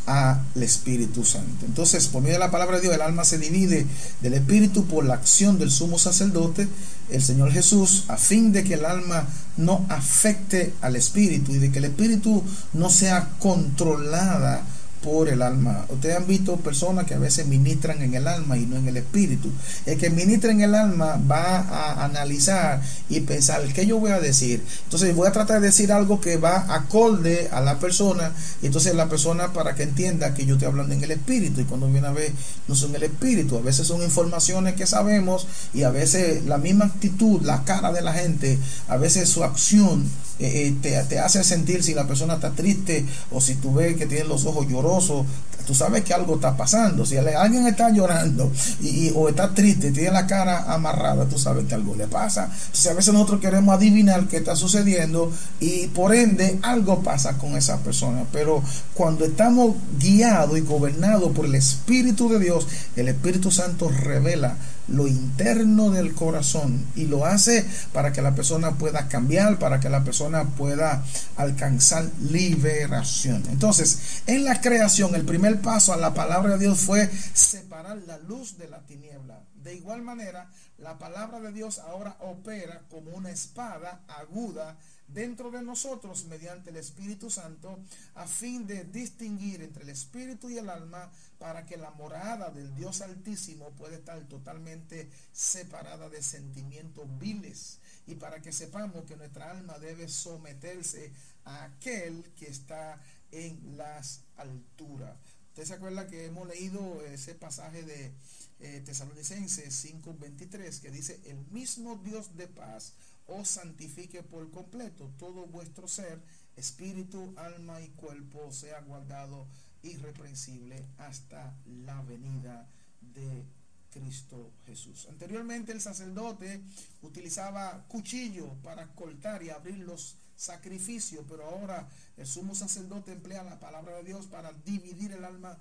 al 0.06 0.62
Espíritu 0.62 1.24
Santo. 1.24 1.66
Entonces, 1.66 2.06
por 2.06 2.22
medio 2.22 2.34
de 2.34 2.40
la 2.40 2.50
palabra 2.50 2.76
de 2.76 2.82
Dios, 2.82 2.94
el 2.94 3.02
alma 3.02 3.24
se 3.24 3.38
divide 3.38 3.86
del 4.20 4.34
Espíritu 4.34 4.86
por 4.86 5.04
la 5.04 5.14
acción 5.14 5.58
del 5.58 5.70
sumo 5.70 5.98
sacerdote, 5.98 6.68
el 7.10 7.22
Señor 7.22 7.52
Jesús, 7.52 8.04
a 8.08 8.16
fin 8.16 8.52
de 8.52 8.62
que 8.62 8.74
el 8.74 8.84
alma 8.84 9.26
no 9.56 9.84
afecte 9.88 10.74
al 10.80 10.96
Espíritu 10.96 11.52
y 11.52 11.58
de 11.58 11.72
que 11.72 11.78
el 11.78 11.86
Espíritu 11.86 12.42
no 12.72 12.88
sea 12.88 13.30
controlada 13.40 14.62
por 15.06 15.28
el 15.28 15.40
alma. 15.40 15.86
Ustedes 15.88 16.16
han 16.16 16.26
visto 16.26 16.56
personas 16.56 17.06
que 17.06 17.14
a 17.14 17.18
veces 17.18 17.46
ministran 17.46 18.02
en 18.02 18.14
el 18.14 18.26
alma 18.26 18.58
y 18.58 18.66
no 18.66 18.76
en 18.76 18.88
el 18.88 18.96
espíritu. 18.96 19.52
El 19.86 19.98
que 19.98 20.10
ministra 20.10 20.50
en 20.50 20.62
el 20.62 20.74
alma 20.74 21.16
va 21.30 21.60
a 21.60 22.04
analizar 22.04 22.82
y 23.08 23.20
pensar 23.20 23.62
qué 23.72 23.86
yo 23.86 24.00
voy 24.00 24.10
a 24.10 24.18
decir. 24.18 24.64
Entonces 24.82 25.14
voy 25.14 25.28
a 25.28 25.32
tratar 25.32 25.60
de 25.60 25.68
decir 25.68 25.92
algo 25.92 26.20
que 26.20 26.38
va 26.38 26.74
acorde 26.74 27.48
a 27.52 27.60
la 27.60 27.78
persona. 27.78 28.32
Entonces 28.62 28.96
la 28.96 29.08
persona 29.08 29.52
para 29.52 29.76
que 29.76 29.84
entienda 29.84 30.34
que 30.34 30.44
yo 30.44 30.54
estoy 30.54 30.66
hablando 30.66 30.92
en 30.92 31.04
el 31.04 31.12
espíritu. 31.12 31.60
Y 31.60 31.64
cuando 31.64 31.86
viene 31.86 32.08
a 32.08 32.12
ver, 32.12 32.32
no 32.66 32.74
son 32.74 32.92
el 32.96 33.04
espíritu. 33.04 33.58
A 33.58 33.62
veces 33.62 33.86
son 33.86 34.02
informaciones 34.02 34.74
que 34.74 34.88
sabemos 34.88 35.46
y 35.72 35.84
a 35.84 35.90
veces 35.90 36.44
la 36.46 36.58
misma 36.58 36.86
actitud, 36.86 37.42
la 37.42 37.62
cara 37.62 37.92
de 37.92 38.02
la 38.02 38.12
gente, 38.12 38.58
a 38.88 38.96
veces 38.96 39.28
su 39.28 39.44
acción 39.44 40.04
eh, 40.38 40.74
eh, 40.82 41.04
te, 41.08 41.18
hace 41.18 41.42
sentir 41.44 41.82
si 41.82 41.94
la 41.94 42.06
persona 42.06 42.34
está 42.34 42.50
triste 42.50 43.06
o 43.30 43.40
si 43.40 43.54
tú 43.54 43.74
ves 43.74 43.96
que 43.96 44.06
tiene 44.06 44.24
los 44.24 44.44
ojos 44.44 44.68
llorosos, 44.68 45.24
tú 45.66 45.74
sabes 45.74 46.04
que 46.04 46.14
algo 46.14 46.36
está 46.36 46.56
pasando. 46.56 47.04
Si 47.04 47.16
alguien 47.16 47.66
está 47.66 47.90
llorando 47.90 48.50
y, 48.80 49.10
o 49.14 49.28
está 49.28 49.52
triste, 49.52 49.90
tiene 49.90 50.12
la 50.12 50.26
cara 50.26 50.72
amarrada, 50.72 51.26
tú 51.26 51.38
sabes 51.38 51.66
que 51.66 51.74
algo 51.74 51.94
le 51.94 52.06
pasa. 52.06 52.44
Entonces 52.44 52.86
a 52.86 52.94
veces 52.94 53.12
nosotros 53.14 53.40
queremos 53.40 53.74
adivinar 53.74 54.26
qué 54.28 54.38
está 54.38 54.56
sucediendo 54.56 55.32
y 55.60 55.88
por 55.88 56.14
ende 56.14 56.58
algo 56.62 57.02
pasa 57.02 57.38
con 57.38 57.56
esa 57.56 57.78
persona. 57.78 58.24
Pero 58.32 58.62
cuando 58.94 59.24
estamos 59.24 59.74
guiados 59.98 60.56
y 60.56 60.60
gobernados 60.60 61.32
por 61.32 61.46
el 61.46 61.54
Espíritu 61.54 62.28
de 62.28 62.38
Dios, 62.38 62.66
el 62.94 63.08
Espíritu 63.08 63.50
Santo 63.50 63.88
revela 63.88 64.56
lo 64.88 65.06
interno 65.06 65.90
del 65.90 66.14
corazón 66.14 66.84
y 66.94 67.06
lo 67.06 67.24
hace 67.24 67.66
para 67.92 68.12
que 68.12 68.22
la 68.22 68.34
persona 68.34 68.72
pueda 68.72 69.08
cambiar, 69.08 69.58
para 69.58 69.80
que 69.80 69.88
la 69.88 70.04
persona 70.04 70.44
pueda 70.44 71.04
alcanzar 71.36 72.04
liberación. 72.30 73.42
Entonces, 73.50 74.22
en 74.26 74.44
la 74.44 74.60
creación, 74.60 75.14
el 75.14 75.24
primer 75.24 75.60
paso 75.60 75.92
a 75.92 75.96
la 75.96 76.14
palabra 76.14 76.56
de 76.56 76.64
Dios 76.66 76.78
fue 76.78 77.10
separar 77.34 77.98
la 78.06 78.18
luz 78.18 78.58
de 78.58 78.68
la 78.68 78.80
tiniebla. 78.80 79.42
De 79.62 79.74
igual 79.74 80.02
manera, 80.02 80.48
la 80.78 80.96
palabra 80.98 81.40
de 81.40 81.52
Dios 81.52 81.80
ahora 81.80 82.16
opera 82.20 82.82
como 82.88 83.10
una 83.10 83.30
espada 83.30 84.02
aguda 84.06 84.76
dentro 85.08 85.50
de 85.50 85.62
nosotros 85.62 86.24
mediante 86.26 86.70
el 86.70 86.76
Espíritu 86.76 87.30
Santo 87.30 87.78
a 88.14 88.26
fin 88.26 88.66
de 88.66 88.84
distinguir 88.84 89.62
entre 89.62 89.84
el 89.84 89.90
espíritu 89.90 90.50
y 90.50 90.58
el 90.58 90.68
alma 90.68 91.10
para 91.38 91.64
que 91.64 91.76
la 91.76 91.90
morada 91.92 92.50
del 92.50 92.74
Dios 92.74 93.00
Altísimo 93.00 93.70
pueda 93.70 93.96
estar 93.96 94.20
totalmente 94.28 95.08
separada 95.32 96.08
de 96.08 96.22
sentimientos 96.22 97.06
viles 97.18 97.78
y 98.06 98.14
para 98.14 98.40
que 98.40 98.52
sepamos 98.52 99.04
que 99.04 99.16
nuestra 99.16 99.50
alma 99.50 99.78
debe 99.78 100.08
someterse 100.08 101.12
a 101.44 101.64
aquel 101.64 102.32
que 102.36 102.46
está 102.46 103.00
en 103.32 103.76
las 103.76 104.22
alturas. 104.36 105.16
Usted 105.48 105.64
se 105.64 105.74
acuerda 105.74 106.06
que 106.06 106.26
hemos 106.26 106.46
leído 106.46 107.02
ese 107.06 107.34
pasaje 107.34 107.82
de 107.82 108.12
eh, 108.60 108.82
Tesalonicenses 108.84 109.84
5:23 109.84 110.80
que 110.80 110.90
dice, 110.90 111.20
el 111.24 111.38
mismo 111.50 111.96
Dios 112.04 112.36
de 112.36 112.46
paz 112.46 112.92
os 113.26 113.48
santifique 113.48 114.22
por 114.22 114.50
completo 114.50 115.10
todo 115.18 115.46
vuestro 115.46 115.88
ser, 115.88 116.20
espíritu, 116.56 117.34
alma 117.36 117.80
y 117.80 117.88
cuerpo 117.90 118.52
sea 118.52 118.80
guardado 118.80 119.46
irreprensible 119.82 120.84
hasta 120.98 121.54
la 121.84 122.00
venida 122.02 122.68
de 123.00 123.44
Cristo 123.90 124.52
Jesús. 124.66 125.06
Anteriormente 125.08 125.72
el 125.72 125.80
sacerdote 125.80 126.60
utilizaba 127.02 127.84
cuchillo 127.88 128.54
para 128.62 128.86
cortar 128.94 129.42
y 129.42 129.50
abrir 129.50 129.78
los 129.78 130.16
sacrificios, 130.36 131.24
pero 131.28 131.44
ahora 131.46 131.88
el 132.16 132.26
sumo 132.26 132.54
sacerdote 132.54 133.12
emplea 133.12 133.42
la 133.42 133.58
palabra 133.58 133.96
de 133.96 134.04
Dios 134.04 134.26
para 134.26 134.52
dividir 134.52 135.12
el 135.12 135.24
alma 135.24 135.56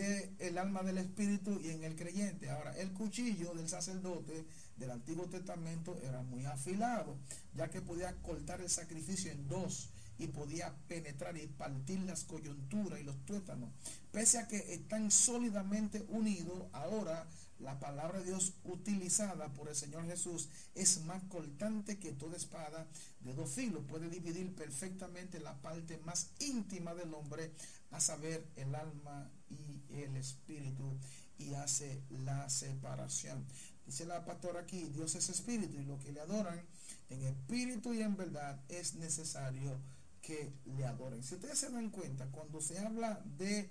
de 0.00 0.32
el 0.38 0.56
alma 0.56 0.82
del 0.82 0.98
espíritu 0.98 1.60
y 1.62 1.70
en 1.70 1.84
el 1.84 1.94
creyente. 1.94 2.48
Ahora, 2.50 2.72
el 2.76 2.92
cuchillo 2.92 3.52
del 3.54 3.68
sacerdote 3.68 4.46
del 4.76 4.90
Antiguo 4.90 5.26
Testamento 5.26 5.98
era 6.02 6.22
muy 6.22 6.46
afilado, 6.46 7.18
ya 7.54 7.68
que 7.68 7.82
podía 7.82 8.14
cortar 8.22 8.60
el 8.62 8.70
sacrificio 8.70 9.30
en 9.30 9.46
dos 9.46 9.90
y 10.18 10.28
podía 10.28 10.74
penetrar 10.88 11.36
y 11.36 11.46
partir 11.46 12.00
las 12.00 12.24
coyunturas 12.24 12.98
y 13.00 13.04
los 13.04 13.16
tuétanos. 13.26 13.70
Pese 14.10 14.38
a 14.38 14.48
que 14.48 14.72
están 14.72 15.10
sólidamente 15.10 16.04
unidos, 16.08 16.64
ahora 16.72 17.26
la 17.60 17.78
palabra 17.78 18.18
de 18.18 18.26
Dios 18.26 18.54
utilizada 18.64 19.52
por 19.52 19.68
el 19.68 19.76
Señor 19.76 20.06
Jesús 20.06 20.48
es 20.74 21.02
más 21.02 21.22
cortante 21.24 21.98
que 21.98 22.12
toda 22.12 22.36
espada 22.36 22.86
de 23.20 23.34
dos 23.34 23.50
filos. 23.50 23.84
Puede 23.88 24.08
dividir 24.08 24.54
perfectamente 24.54 25.40
la 25.40 25.60
parte 25.60 25.98
más 25.98 26.30
íntima 26.40 26.94
del 26.94 27.12
hombre, 27.14 27.52
a 27.90 28.00
saber, 28.00 28.46
el 28.56 28.74
alma 28.74 29.30
y 29.48 30.00
el 30.00 30.16
espíritu, 30.16 30.96
y 31.38 31.54
hace 31.54 32.02
la 32.10 32.48
separación. 32.48 33.44
Dice 33.86 34.04
la 34.04 34.24
pastora 34.24 34.60
aquí, 34.60 34.84
Dios 34.84 35.14
es 35.14 35.28
espíritu 35.30 35.78
y 35.78 35.84
lo 35.84 35.98
que 35.98 36.12
le 36.12 36.20
adoran 36.20 36.60
en 37.08 37.22
espíritu 37.22 37.92
y 37.92 38.02
en 38.02 38.16
verdad 38.16 38.60
es 38.68 38.94
necesario 38.94 39.80
que 40.22 40.52
le 40.76 40.84
adoren. 40.84 41.22
Si 41.24 41.34
ustedes 41.34 41.58
se 41.58 41.70
dan 41.70 41.90
cuenta, 41.90 42.26
cuando 42.26 42.60
se 42.60 42.78
habla 42.78 43.20
de 43.38 43.68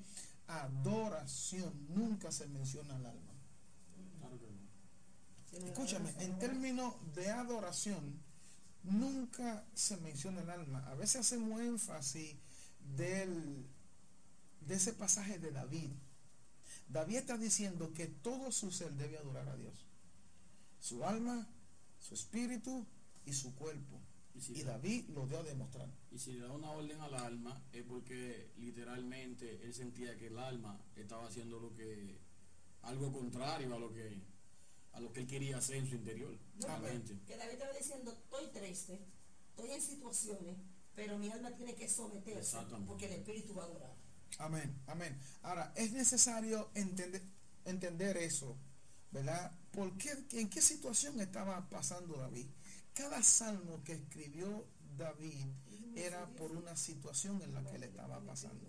adoración, 0.47 1.73
nunca 1.89 2.31
se 2.31 2.47
menciona 2.47 2.97
el 2.97 3.05
alma. 3.05 3.28
Escúchame, 5.53 6.13
en 6.19 6.37
términos 6.39 6.93
de 7.15 7.29
adoración, 7.29 8.21
nunca 8.83 9.65
se 9.73 9.97
menciona 9.97 10.41
el 10.41 10.49
alma. 10.49 10.85
A 10.89 10.95
veces 10.95 11.21
hacemos 11.21 11.61
énfasis 11.61 12.35
del, 12.95 13.65
de 14.61 14.75
ese 14.75 14.93
pasaje 14.93 15.39
de 15.39 15.51
David. 15.51 15.91
David 16.87 17.17
está 17.17 17.37
diciendo 17.37 17.93
que 17.93 18.07
todo 18.07 18.51
su 18.51 18.71
ser 18.71 18.93
debe 18.93 19.17
adorar 19.17 19.47
a 19.49 19.55
Dios 19.55 19.89
su 20.79 21.03
alma, 21.03 21.47
su 21.99 22.13
espíritu 22.13 22.85
y 23.25 23.33
su 23.33 23.53
cuerpo. 23.55 23.99
Y, 24.47 24.63
David 24.63 25.09
lo 25.09 25.27
dio 25.27 25.39
a 25.39 25.43
demostrar. 25.43 25.89
Y 26.11 26.17
si 26.17 26.31
le 26.33 26.39
da 26.39 26.53
una 26.53 26.71
orden 26.71 27.01
al 27.01 27.13
alma 27.13 27.61
es 27.73 27.83
porque 27.83 28.53
literalmente 28.57 29.65
él 29.65 29.73
sentía 29.73 30.17
que 30.17 30.27
el 30.27 30.39
alma 30.39 30.79
estaba 30.95 31.27
haciendo 31.27 31.59
lo 31.59 31.73
que 31.75 32.17
algo 32.83 33.11
contrario 33.11 33.75
a 33.75 33.79
lo 33.79 33.91
que 33.91 34.21
a 34.93 34.99
lo 34.99 35.11
que 35.13 35.21
él 35.21 35.27
quería 35.27 35.57
hacer 35.57 35.77
en 35.77 35.87
su 35.87 35.95
interior. 35.95 36.37
que 36.59 37.37
David 37.37 37.53
estaba 37.53 37.73
diciendo, 37.73 38.11
estoy 38.11 38.47
triste, 38.47 38.99
estoy 39.49 39.71
en 39.71 39.81
situaciones, 39.81 40.57
pero 40.95 41.17
mi 41.17 41.29
alma 41.29 41.51
tiene 41.55 41.75
que 41.75 41.87
someterse 41.87 42.57
porque 42.85 43.05
el 43.05 43.13
espíritu 43.13 43.53
va 43.55 43.63
a 43.63 43.67
durar. 43.67 43.95
Amén, 44.37 44.81
amén. 44.87 45.17
Ahora, 45.41 45.73
es 45.75 45.91
necesario 45.91 46.69
entender, 46.75 47.21
entender 47.65 48.17
eso 48.17 48.57
¿verdad? 49.11 49.51
¿Por 49.71 49.97
qué, 49.97 50.11
¿En 50.33 50.49
qué 50.49 50.61
situación 50.61 51.19
estaba 51.19 51.67
pasando 51.69 52.17
David? 52.17 52.47
Cada 52.93 53.23
salmo 53.23 53.83
que 53.83 53.93
escribió 53.93 54.65
David 54.97 55.45
era 55.95 56.27
por 56.27 56.51
una 56.51 56.75
situación 56.75 57.41
en 57.41 57.53
la 57.53 57.63
que 57.63 57.79
le 57.79 57.87
estaba 57.87 58.19
pasando. 58.21 58.65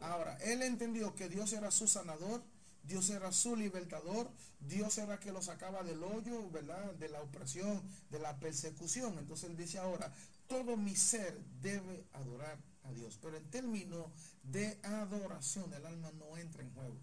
Ahora, 0.00 0.36
él 0.38 0.62
entendió 0.62 1.14
que 1.14 1.28
Dios 1.28 1.52
era 1.52 1.70
su 1.70 1.86
sanador, 1.86 2.42
Dios 2.88 3.10
era 3.10 3.30
su 3.30 3.54
libertador, 3.54 4.28
Dios 4.58 4.98
era 4.98 5.20
que 5.20 5.30
lo 5.30 5.42
sacaba 5.42 5.84
del 5.84 6.02
hoyo, 6.02 6.50
¿verdad? 6.50 6.94
De 6.94 7.08
la 7.08 7.20
opresión, 7.20 7.82
de 8.10 8.18
la 8.18 8.36
persecución. 8.40 9.16
Entonces 9.18 9.50
él 9.50 9.56
dice 9.56 9.78
ahora, 9.78 10.12
todo 10.48 10.76
mi 10.76 10.96
ser 10.96 11.38
debe 11.60 12.06
adorar 12.14 12.58
a 12.84 12.92
Dios. 12.92 13.18
Pero 13.22 13.36
en 13.36 13.50
términos 13.50 14.06
de 14.42 14.78
adoración, 14.82 15.72
el 15.74 15.86
alma 15.86 16.10
no 16.18 16.36
entra 16.36 16.62
en 16.62 16.72
juego 16.72 16.96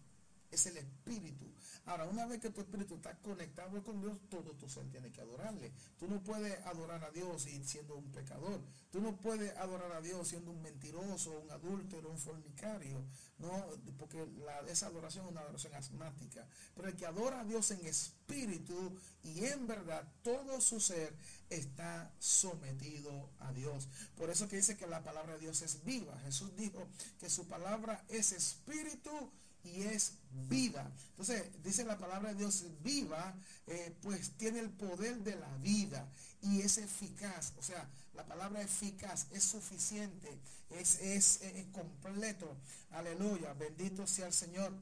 es 0.56 0.66
el 0.66 0.78
espíritu. 0.78 1.46
Ahora, 1.86 2.06
una 2.06 2.26
vez 2.26 2.42
que 2.42 2.50
tu 2.50 2.62
espíritu 2.62 2.96
está 2.96 3.16
conectado 3.18 3.84
con 3.84 4.02
Dios, 4.02 4.18
todo 4.30 4.54
tu 4.54 4.68
ser 4.68 4.90
tiene 4.90 5.12
que 5.12 5.22
adorarle. 5.22 5.72
Tú 6.00 6.08
no 6.08 6.22
puedes 6.24 6.60
adorar 6.66 7.04
a 7.04 7.12
Dios 7.12 7.46
siendo 7.64 7.96
un 7.96 8.12
pecador. 8.12 8.60
Tú 8.92 9.02
no 9.02 9.16
puedes 9.18 9.56
adorar 9.58 9.92
a 9.92 10.02
Dios 10.02 10.28
siendo 10.28 10.52
un 10.52 10.62
mentiroso, 10.64 11.40
un 11.40 11.52
adúltero, 11.52 12.10
un 12.10 12.18
fornicario. 12.18 13.04
No, 13.38 13.68
porque 14.00 14.26
la, 14.46 14.62
esa 14.62 14.88
adoración 14.88 15.26
es 15.26 15.32
una 15.32 15.42
adoración 15.42 15.76
asmática. 15.76 16.48
Pero 16.76 16.88
el 16.88 16.96
que 16.96 17.06
adora 17.06 17.42
a 17.42 17.46
Dios 17.46 17.70
en 17.70 17.86
espíritu 17.86 18.98
y 19.24 19.46
en 19.46 19.68
verdad, 19.68 20.08
todo 20.24 20.62
su 20.62 20.80
ser 20.80 21.14
está 21.50 22.12
sometido 22.18 23.30
a 23.40 23.52
Dios. 23.54 23.88
Por 24.16 24.32
eso 24.32 24.48
que 24.48 24.56
dice 24.56 24.76
que 24.76 24.88
la 24.88 25.04
palabra 25.04 25.34
de 25.34 25.42
Dios 25.42 25.62
es 25.62 25.84
viva. 25.84 26.18
Jesús 26.22 26.56
dijo 26.56 26.88
que 27.20 27.30
su 27.30 27.48
palabra 27.48 28.04
es 28.10 28.32
espíritu 28.32 29.32
y 29.66 29.84
es 29.84 30.14
vida. 30.48 30.92
Entonces, 31.12 31.44
dice 31.64 31.84
la 31.86 31.98
palabra 31.98 32.30
de 32.30 32.40
Dios 32.40 32.66
viva, 32.84 33.34
eh, 33.68 33.96
pues 34.02 34.32
tiene 34.32 34.60
el 34.60 34.70
poder 34.70 35.18
de 35.20 35.36
la 35.36 35.58
vida 35.58 36.08
y 36.42 36.62
es 36.62 36.78
eficaz. 36.78 37.54
O 37.58 37.64
sea, 37.64 37.90
la 38.14 38.26
palabra 38.26 38.62
eficaz 38.62 39.28
es 39.32 39.44
suficiente, 39.44 40.30
es, 40.70 41.00
es, 41.02 41.42
es 41.42 41.66
completo. 41.68 42.56
Aleluya, 42.92 43.54
bendito 43.54 44.06
sea 44.08 44.28
el 44.28 44.34
Señor. 44.34 44.74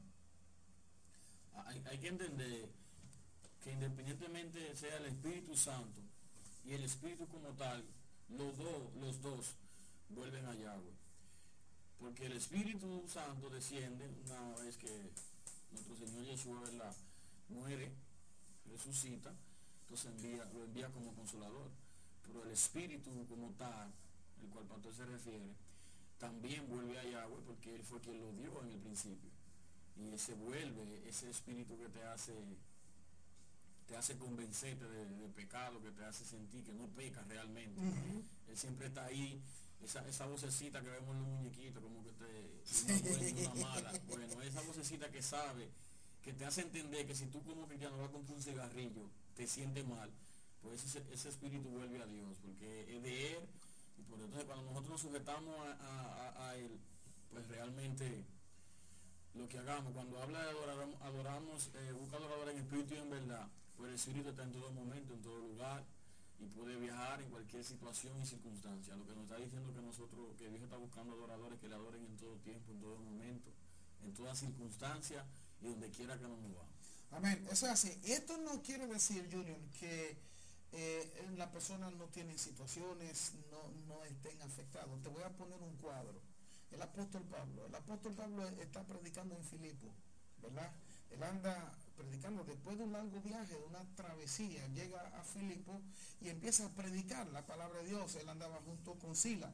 Hay, 1.66 1.84
hay 1.90 1.98
que 2.00 2.08
entender 2.08 2.70
que 3.64 3.72
independientemente 3.72 4.76
sea 4.76 4.98
el 4.98 5.06
Espíritu 5.06 5.56
Santo 5.56 6.02
y 6.66 6.74
el 6.74 6.84
Espíritu 6.84 7.28
como 7.28 7.50
tal, 7.50 7.84
los 8.30 8.58
dos, 8.58 8.96
los 9.00 9.22
dos 9.22 9.56
vuelven 10.10 10.46
a 10.46 10.56
Yahweh. 10.56 11.03
Porque 12.04 12.26
el 12.26 12.34
Espíritu 12.34 13.02
Santo 13.08 13.50
desciende 13.50 14.06
una 14.26 14.62
vez 14.62 14.76
que 14.76 15.10
nuestro 15.72 15.96
Señor 15.96 16.26
Yeshua 16.26 16.60
¿verdad? 16.60 16.94
muere, 17.48 17.94
resucita, 18.70 19.34
entonces 19.84 20.12
envía, 20.12 20.44
lo 20.54 20.66
envía 20.66 20.92
como 20.92 21.16
consolador. 21.16 21.72
Pero 22.26 22.44
el 22.44 22.52
Espíritu 22.52 23.10
como 23.30 23.52
tal, 23.52 23.90
el 24.42 24.50
cual 24.50 24.66
Pastor 24.66 24.94
se 24.94 25.06
refiere, 25.06 25.56
también 26.20 26.68
vuelve 26.68 27.00
a 27.00 27.06
Yahweh 27.06 27.42
porque 27.46 27.74
Él 27.74 27.84
fue 27.84 28.02
quien 28.02 28.20
lo 28.20 28.34
dio 28.34 28.62
en 28.64 28.72
el 28.72 28.80
principio. 28.80 29.30
Y 29.96 30.10
ese 30.10 30.34
vuelve, 30.34 31.08
ese 31.08 31.30
espíritu 31.30 31.78
que 31.78 31.88
te 31.88 32.04
hace 32.04 32.34
te 33.88 33.96
hace 33.96 34.18
convencerte 34.18 34.86
de, 34.86 35.30
pecado, 35.30 35.82
que 35.82 35.92
te 35.92 36.04
hace 36.04 36.26
sentir 36.26 36.66
que 36.66 36.74
no 36.74 36.88
pecas 36.88 37.26
realmente. 37.30 37.82
Él 38.50 38.58
siempre 38.58 38.88
está 38.88 39.06
ahí, 39.06 39.42
esa, 39.84 40.08
esa 40.08 40.26
vocecita 40.26 40.82
que 40.82 40.90
vemos 40.90 41.16
en 41.16 41.20
los 41.22 41.28
muñequitos, 41.28 41.84
como 41.84 42.04
que 42.04 42.12
te 42.12 42.24
una 43.44 43.66
mala. 43.66 43.92
Bueno, 44.08 44.42
esa 44.42 44.62
vocecita 44.62 45.10
que 45.12 45.22
sabe, 45.22 45.70
que 46.24 46.34
te 46.34 46.46
hace 46.46 46.62
entender 46.62 47.06
que 47.06 47.16
si 47.16 47.26
tú 47.28 47.44
como 47.44 47.68
cristiano 47.68 47.98
vas 47.98 48.10
a 48.10 48.12
comprar 48.12 48.38
un 48.38 48.44
cigarrillo, 48.44 49.10
te 49.36 49.48
siente 49.48 49.84
mal, 49.84 50.10
pues 50.62 50.84
ese, 50.84 51.04
ese 51.12 51.30
espíritu 51.30 51.70
vuelve 51.70 52.02
a 52.02 52.06
Dios, 52.06 52.38
porque 52.42 52.96
es 52.96 53.04
de 53.04 53.34
Él, 53.34 53.44
y 53.98 54.04
por 54.04 54.20
entonces 54.20 54.46
cuando 54.46 54.66
nosotros 54.66 54.92
nos 54.92 55.02
sujetamos 55.02 55.56
a, 55.60 56.56
Él, 56.56 56.80
pues 57.32 57.48
realmente 57.48 58.24
lo 59.34 59.50
que 59.50 59.58
hagamos, 59.58 59.92
cuando 59.94 60.22
habla 60.22 60.44
de 60.44 60.50
adorar, 60.50 60.88
adoramos, 61.02 61.70
eh, 61.74 61.92
busca 61.94 62.18
adorador 62.18 62.50
en 62.50 62.58
espíritu 62.60 62.94
y 62.94 62.98
en 62.98 63.10
verdad, 63.10 63.48
pues 63.76 63.90
el 63.90 63.96
Espíritu 63.96 64.30
está 64.30 64.44
en 64.44 64.52
todo 64.52 64.72
momento, 64.72 65.14
en 65.14 65.22
todo 65.22 65.40
lugar 65.40 65.84
y 66.40 66.46
puede 66.48 66.76
viajar 66.78 67.22
en 67.22 67.30
cualquier 67.30 67.64
situación 67.64 68.22
y 68.22 68.26
circunstancia. 68.26 68.96
Lo 68.96 69.06
que 69.06 69.14
nos 69.14 69.24
está 69.24 69.38
diciendo 69.38 69.74
que 69.74 69.82
nosotros, 69.82 70.36
que 70.38 70.50
Dios 70.50 70.64
está 70.64 70.78
buscando 70.78 71.14
adoradores 71.14 71.60
que 71.60 71.68
le 71.68 71.76
adoren 71.76 72.04
en 72.06 72.18
todo 72.18 72.36
tiempo, 72.38 72.72
en 72.72 72.80
todo 72.80 72.98
momento, 72.98 73.52
en 74.04 74.14
toda 74.14 74.36
circunstancia 74.36 75.26
y 75.62 75.68
donde 75.68 75.90
quiera 75.90 76.18
que 76.18 76.28
nos 76.28 76.40
movamos. 76.40 76.74
Amén. 77.12 77.48
Eso 77.52 77.68
es 77.68 77.72
así. 77.74 78.00
Esto 78.04 78.38
no 78.38 78.62
quiere 78.62 78.88
decir, 78.88 79.30
Junior, 79.32 79.58
que 79.80 80.18
eh, 80.72 81.28
las 81.38 81.50
personas 81.50 81.94
no 81.94 82.06
tienen 82.06 82.38
situaciones, 82.38 83.34
no, 83.52 83.70
no 83.88 84.04
estén 84.04 84.42
afectados. 84.42 85.02
Te 85.02 85.10
voy 85.10 85.24
a 85.24 85.30
poner 85.30 85.62
un 85.62 85.76
cuadro. 85.78 86.20
El 86.72 86.82
apóstol 86.82 87.22
Pablo. 87.24 87.68
El 87.68 87.76
apóstol 87.76 88.14
Pablo 88.14 88.48
está 88.60 88.84
predicando 88.84 89.36
en 89.36 89.44
Filipo 89.44 89.94
¿verdad? 90.44 90.72
Él 91.12 91.24
anda 91.24 91.74
predicando 92.04 92.44
después 92.44 92.78
de 92.78 92.84
un 92.84 92.94
largo 92.94 93.22
viaje, 93.22 93.54
de 93.54 93.64
una 93.66 93.84
travesía, 93.96 94.68
llega 94.70 95.02
a 95.20 95.24
Filipo 95.24 95.82
y 96.22 96.30
empieza 96.30 96.66
a 96.66 96.70
predicar 96.70 97.28
la 97.28 97.46
palabra 97.46 97.80
de 97.80 97.90
Dios. 97.90 98.16
Él 98.16 98.28
andaba 98.30 98.60
junto 98.66 98.96
con 98.96 99.16
Sila, 99.16 99.52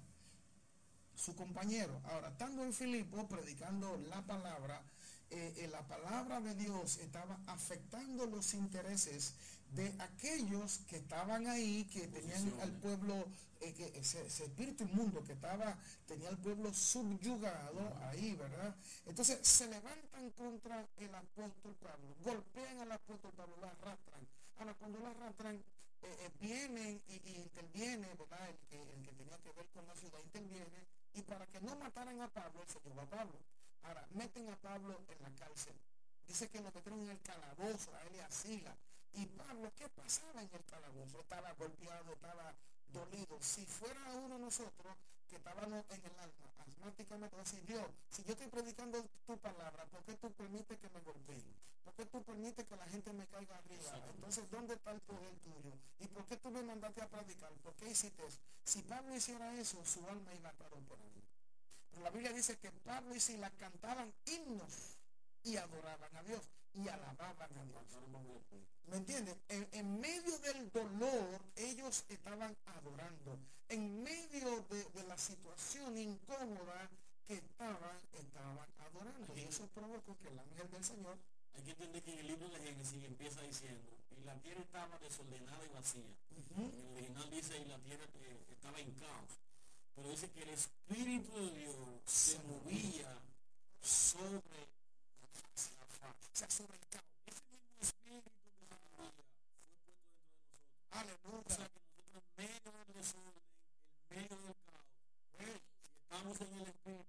su 1.16 1.36
compañero. 1.36 2.02
Ahora, 2.06 2.30
estando 2.30 2.64
en 2.64 2.74
Filipo 2.74 3.28
predicando 3.28 3.98
la 4.10 4.22
palabra, 4.26 4.82
eh, 5.30 5.68
la 5.72 5.88
palabra 5.88 6.42
de 6.42 6.56
Dios 6.56 6.98
estaba 6.98 7.40
afectando 7.46 8.26
los 8.26 8.54
intereses 8.54 9.36
de 9.72 9.94
aquellos 10.00 10.80
que 10.90 10.98
estaban 10.98 11.48
ahí, 11.48 11.86
que 11.86 12.08
tenían 12.08 12.54
al 12.62 12.72
pueblo, 12.74 13.26
eh, 13.62 13.74
que 13.74 14.00
ese, 14.00 14.26
espíritu 14.26 14.84
inmundo 14.84 15.24
que 15.24 15.34
estaba, 15.34 15.78
tenía 16.08 16.30
al 16.30 16.38
pueblo 16.38 16.74
subyugado 16.74 17.96
ahí, 18.08 18.36
¿verdad? 18.36 18.76
Entonces 19.06 19.40
se 19.48 19.68
levantan 19.68 20.32
contra 20.32 20.88
el 20.98 21.14
apóstol 21.14 21.76
Pablo, 21.76 22.16
golpean 22.24 22.80
al 22.80 22.92
apóstol 22.92 23.32
Pablo, 23.36 23.56
lo 23.58 23.68
arrastran. 23.68 24.28
Ahora, 24.58 24.74
cuando 24.74 25.00
lo 25.00 25.08
arrastran, 25.08 25.64
eh, 26.02 26.30
vienen 26.40 27.02
y, 27.08 27.38
interviene, 27.38 28.08
¿verdad? 28.18 28.50
El 28.50 28.58
que, 28.68 28.82
el 28.82 29.04
que 29.04 29.12
tenía 29.14 29.38
que 29.38 29.52
ver 29.52 29.68
con 29.68 29.86
la 29.86 29.96
ciudad 29.96 30.20
interviene, 30.24 30.88
y 31.14 31.22
para 31.22 31.46
que 31.48 31.60
no 31.62 31.76
mataran 31.76 32.20
a 32.22 32.28
Pablo, 32.28 32.62
se 32.68 32.80
llevó 32.82 33.02
a 33.02 33.06
Pablo. 33.06 33.38
Ahora, 33.84 34.06
meten 34.12 34.50
a 34.50 34.56
Pablo 34.58 35.00
en 35.10 35.22
la 35.22 35.30
cárcel. 35.38 35.76
Dice 36.28 36.50
que 36.50 36.62
lo 36.62 36.72
metieron 36.72 37.02
en 37.02 37.10
el 37.10 37.22
calabozo, 37.22 37.96
a 37.96 38.02
él 38.04 38.16
y 38.16 38.20
a 38.20 38.30
Sila. 38.30 38.76
Y 39.14 39.26
Pablo, 39.26 39.72
¿qué 39.76 39.90
pasaba 39.90 40.42
en 40.42 40.50
el 40.54 40.64
calabozo? 40.66 41.20
Estaba 41.20 41.54
golpeado, 41.54 42.14
estaba 42.14 42.54
dolido. 42.94 43.38
Si 43.42 43.66
fuera 43.66 44.02
uno 44.14 44.36
de 44.36 44.42
nosotros 44.42 44.96
que 45.28 45.36
estábamos 45.36 45.86
en 45.90 46.06
el 46.06 46.20
alma, 46.20 46.50
asmáticamente 46.60 47.36
decir, 47.38 47.66
Dios, 47.66 47.86
si 48.10 48.24
yo 48.24 48.34
estoy 48.34 48.48
predicando 48.48 49.04
tu 49.26 49.38
palabra, 49.38 49.86
¿por 49.86 50.04
qué 50.04 50.14
tú 50.16 50.32
permites 50.32 50.78
que 50.80 50.90
me 50.90 51.02
golpeen? 51.02 51.44
¿Por 51.84 51.94
qué 51.94 52.06
tú 52.06 52.24
permites 52.24 52.66
que 52.66 52.76
la 52.76 52.86
gente 52.86 53.14
me 53.14 53.28
caiga 53.28 53.58
arriba? 53.58 53.92
Entonces, 54.16 54.50
¿dónde 54.50 54.76
está 54.76 54.92
el 54.92 55.02
poder 55.02 55.36
tuyo? 55.40 55.74
¿Y 56.00 56.08
por 56.08 56.26
qué 56.26 56.38
tú 56.38 56.50
me 56.52 56.64
mandaste 56.64 57.02
a 57.02 57.08
predicar? 57.08 57.52
¿Por 57.64 57.74
qué 57.76 57.90
hiciste 57.90 58.26
eso? 58.26 58.40
Si 58.64 58.82
Pablo 58.84 59.16
hiciera 59.16 59.54
eso, 59.56 59.84
su 59.86 60.08
alma 60.08 60.34
iba 60.34 60.50
a 60.50 60.52
estar 60.52 60.72
ahí. 60.74 61.24
Pero 61.90 62.04
la 62.04 62.10
Biblia 62.12 62.32
dice 62.32 62.58
que 62.58 62.72
Pablo 62.72 63.16
y 63.16 63.20
Sila 63.20 63.50
cantaban 63.52 64.14
himnos 64.26 64.98
y 65.44 65.58
adoraban 65.58 66.16
a 66.16 66.24
Dios 66.24 66.42
y 66.84 66.88
alababan 66.88 67.52
a 67.58 67.64
Dios. 67.64 67.84
¿Me 68.88 68.98
entienden? 68.98 69.36
En, 69.50 70.00
medio 70.00 70.38
del 70.40 70.72
dolor 70.72 71.40
ellos 71.56 72.06
estaban 72.10 72.56
adorando. 72.66 73.38
En 73.68 74.02
medio 74.02 74.66
de, 74.70 75.04
la 75.08 75.18
situación 75.18 75.96
incómoda 75.98 76.90
que 77.28 77.36
estaban, 77.36 78.00
estaban 78.14 78.68
adorando. 78.80 79.38
Y 79.38 79.42
eso 79.42 79.68
provocó 79.68 80.18
que 80.18 80.30
el 80.30 80.40
ángel 80.40 80.72
del 80.72 80.84
Señor 80.84 81.18
hay 81.56 81.64
que 81.64 81.72
entender 81.72 82.04
que 82.04 82.14
en 82.14 82.20
el 82.20 82.28
libro 82.28 82.50
de 82.50 82.60
Génesis 82.60 83.04
empieza 83.04 83.42
diciendo, 83.42 83.92
y 84.18 84.24
la 84.24 84.34
tierra 84.36 84.62
estaba 84.62 84.98
desordenada 85.00 85.64
y 85.66 85.74
vacía. 85.74 86.16
En 86.58 86.64
el 86.64 86.96
original 86.96 87.30
dice, 87.30 87.58
y 87.60 87.66
la 87.66 87.78
tierra 87.80 88.06
eh, 88.16 88.46
estaba 88.50 88.80
en 88.80 88.92
caos. 88.94 89.40
Pero 89.96 90.10
dice 90.10 90.32
que 90.32 90.44
el 90.44 90.50
Espíritu 90.50 91.36
de 91.36 91.60
Dios 91.60 91.76
se 92.06 92.40
movía 92.44 93.20
sobre 93.82 94.79
sea, 96.40 96.50
sobre 96.50 96.78
el 96.78 96.88
caos. 96.88 97.04
Ese 97.26 97.44
mismo 97.52 97.76
Espíritu 97.82 98.30
se 98.32 98.48
movía 98.48 98.78
fue 98.80 98.96
puesto 98.96 99.24
dentro 99.28 99.60
de 99.60 99.76
nosotros. 99.76 100.08
Aleluya. 100.92 101.44
O 101.46 101.52
sea 101.52 101.68
que 101.68 101.80
nosotros 101.84 102.16
en 102.16 102.28
medio 102.38 102.72
del 102.72 102.94
desorden, 102.96 103.44
en 103.92 104.16
medio 104.16 104.38
del 104.48 104.56
caos, 104.64 104.88
si 105.84 105.92
estamos 106.00 106.40
en 106.40 106.54
el 106.54 106.68
Espíritu, 106.68 107.09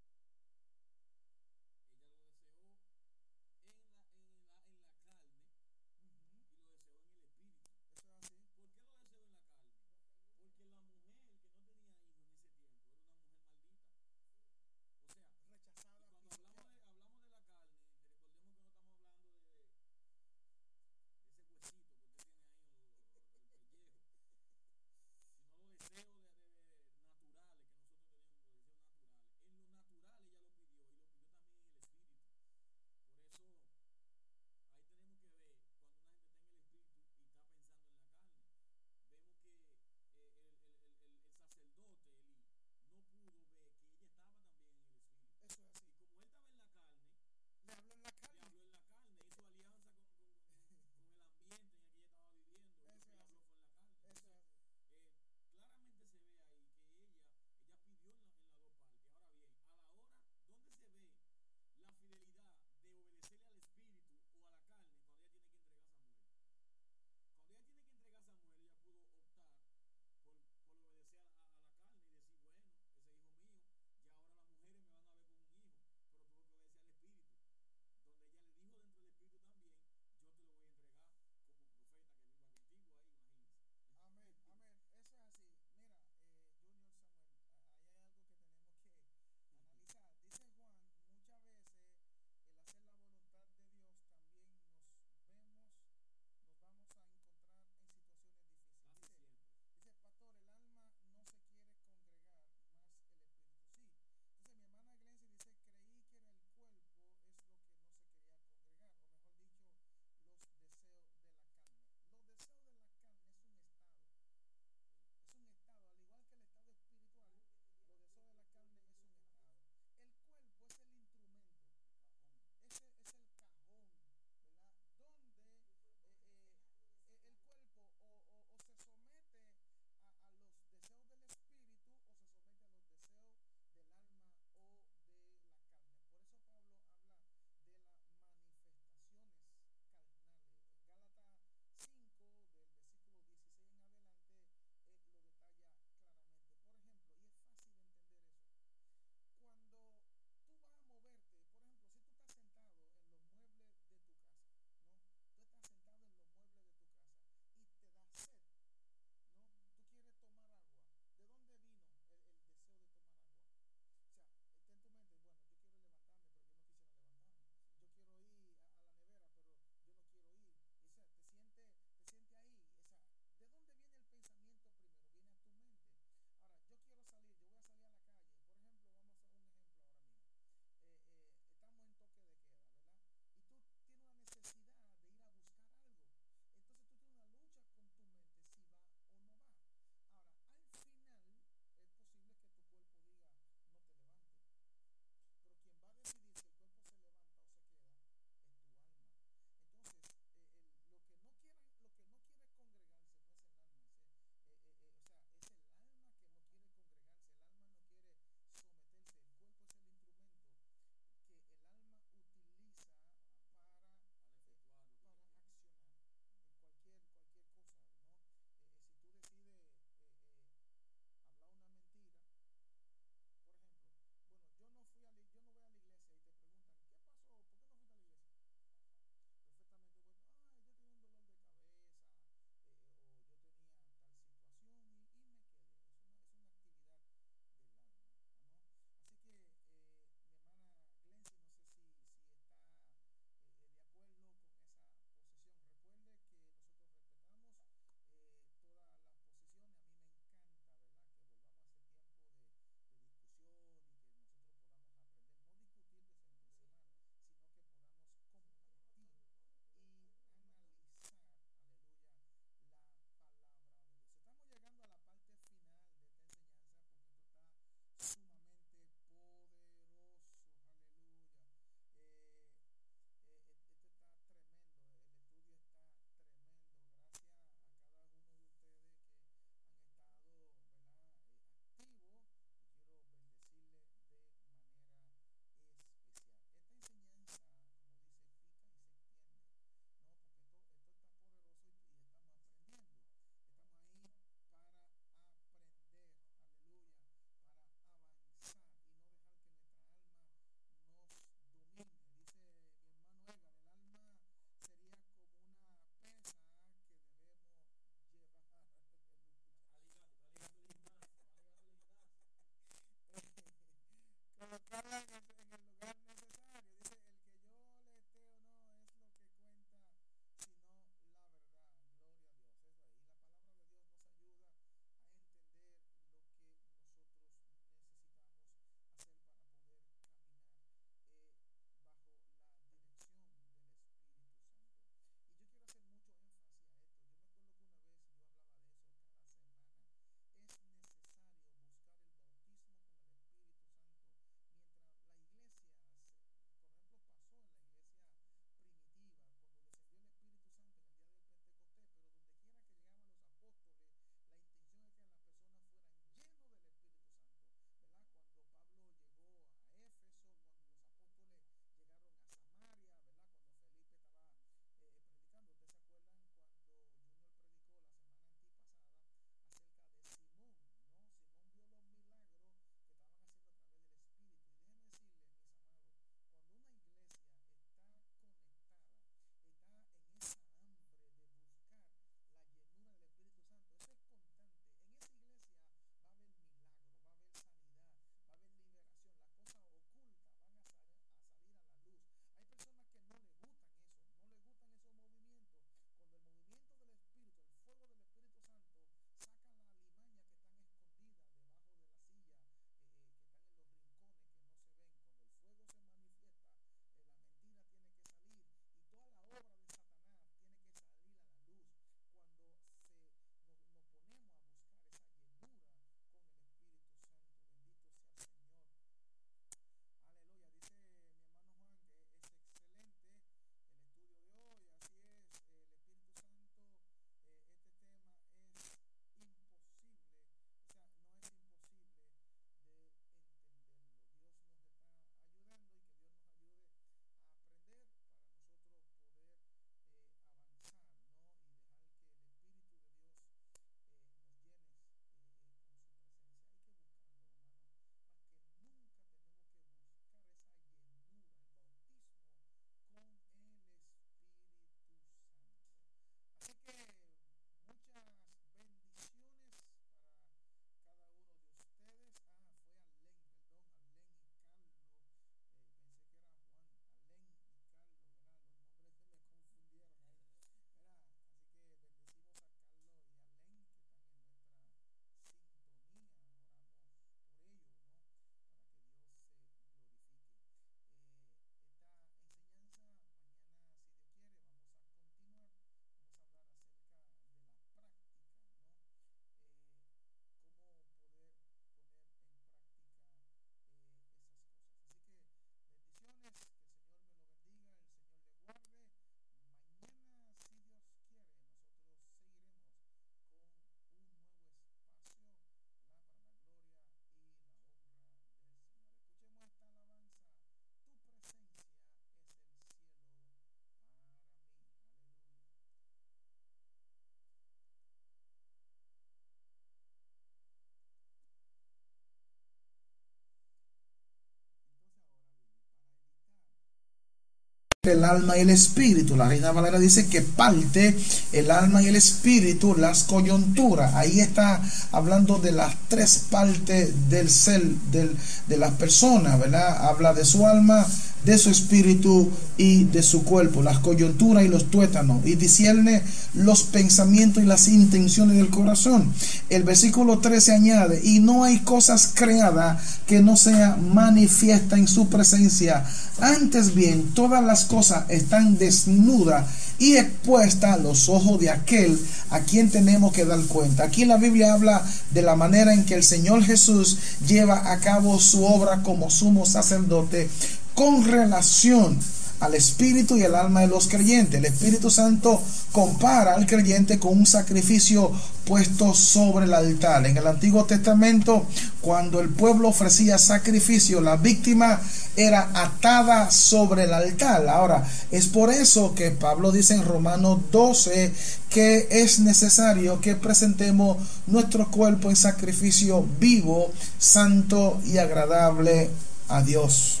el 527.88 528.04
alma 528.04 528.36
y 528.36 528.42
el 528.42 528.50
espíritu. 528.50 529.16
La 529.16 529.26
Reina 529.26 529.52
Valera 529.52 529.78
dice 529.78 530.06
que 530.06 530.20
parte 530.20 530.94
el 531.32 531.50
alma 531.50 531.80
y 531.80 531.86
el 531.86 531.96
espíritu, 531.96 532.76
las 532.76 533.04
coyunturas. 533.04 533.94
Ahí 533.94 534.20
está 534.20 534.60
hablando 534.92 535.38
de 535.38 535.52
las 535.52 535.74
tres 535.88 536.26
partes 536.28 537.08
del 537.08 537.30
ser 537.30 537.64
del, 537.90 538.14
de 538.48 538.56
las 538.58 538.72
personas, 538.72 539.40
¿verdad? 539.40 539.88
Habla 539.88 540.12
de 540.12 540.26
su 540.26 540.46
alma, 540.46 540.86
de 541.24 541.38
su 541.38 541.50
espíritu 541.50 542.30
y 542.56 542.84
de 542.84 543.02
su 543.02 543.24
cuerpo, 543.24 543.62
las 543.62 543.78
coyunturas 543.78 544.44
y 544.44 544.48
los 544.48 544.70
tuétanos, 544.70 545.24
y 545.26 545.34
discierne 545.34 546.02
los 546.34 546.62
pensamientos 546.62 547.42
y 547.42 547.46
las 547.46 547.68
intenciones 547.68 548.36
del 548.36 548.50
corazón. 548.50 549.12
El 549.48 549.62
versículo 549.64 550.18
13 550.18 550.52
añade, 550.52 551.00
y 551.02 551.20
no 551.20 551.44
hay 551.44 551.60
cosas 551.60 552.10
creadas 552.14 552.82
que 553.06 553.20
no 553.20 553.36
sea 553.36 553.76
manifiesta 553.76 554.76
en 554.76 554.88
su 554.88 555.08
presencia. 555.08 555.84
Antes 556.20 556.74
bien, 556.74 557.14
todas 557.14 557.42
las 557.42 557.64
cosas 557.64 558.04
están 558.08 558.58
desnudas 558.58 559.46
y 559.78 559.96
expuestas 559.96 560.74
a 560.74 560.76
los 560.76 561.08
ojos 561.08 561.40
de 561.40 561.50
aquel 561.50 561.98
a 562.28 562.40
quien 562.40 562.70
tenemos 562.70 563.12
que 563.12 563.24
dar 563.24 563.40
cuenta. 563.44 563.84
Aquí 563.84 564.04
la 564.04 564.18
Biblia 564.18 564.52
habla 564.52 564.84
de 565.10 565.22
la 565.22 565.36
manera 565.36 565.72
en 565.72 565.84
que 565.84 565.94
el 565.94 566.04
Señor 566.04 566.44
Jesús 566.44 566.98
lleva 567.26 567.72
a 567.72 567.80
cabo 567.80 568.20
su 568.20 568.44
obra 568.44 568.82
como 568.82 569.10
sumo 569.10 569.46
sacerdote 569.46 570.28
con 570.74 571.04
relación 571.04 571.98
al 572.40 572.54
espíritu 572.54 573.16
y 573.16 573.22
el 573.22 573.34
alma 573.34 573.60
de 573.60 573.66
los 573.68 573.86
creyentes. 573.86 574.38
El 574.38 574.46
Espíritu 574.46 574.90
Santo 574.90 575.42
compara 575.72 576.34
al 576.34 576.46
creyente 576.46 576.98
con 576.98 577.18
un 577.18 577.26
sacrificio 577.26 578.10
puesto 578.44 578.94
sobre 578.94 579.44
el 579.44 579.54
altar. 579.54 580.06
En 580.06 580.16
el 580.16 580.26
Antiguo 580.26 580.64
Testamento, 580.64 581.46
cuando 581.82 582.20
el 582.20 582.30
pueblo 582.30 582.68
ofrecía 582.68 583.18
sacrificio, 583.18 584.00
la 584.00 584.16
víctima 584.16 584.80
era 585.16 585.50
atada 585.54 586.30
sobre 586.30 586.84
el 586.84 586.94
altar. 586.94 587.46
Ahora, 587.46 587.86
es 588.10 588.26
por 588.26 588.50
eso 588.50 588.94
que 588.94 589.10
Pablo 589.10 589.52
dice 589.52 589.74
en 589.74 589.84
Romanos 589.84 590.40
12 590.50 591.12
que 591.50 591.88
es 591.90 592.20
necesario 592.20 593.00
que 593.00 593.16
presentemos 593.16 593.98
nuestro 594.26 594.70
cuerpo 594.70 595.10
en 595.10 595.16
sacrificio 595.16 596.06
vivo, 596.18 596.72
santo 596.98 597.80
y 597.84 597.98
agradable 597.98 598.90
a 599.28 599.42
Dios. 599.42 600.00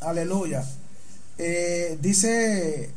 Aleluya. 0.00 0.64
Eh, 1.36 1.98
dice, 2.00 2.84
eh, 2.84 2.90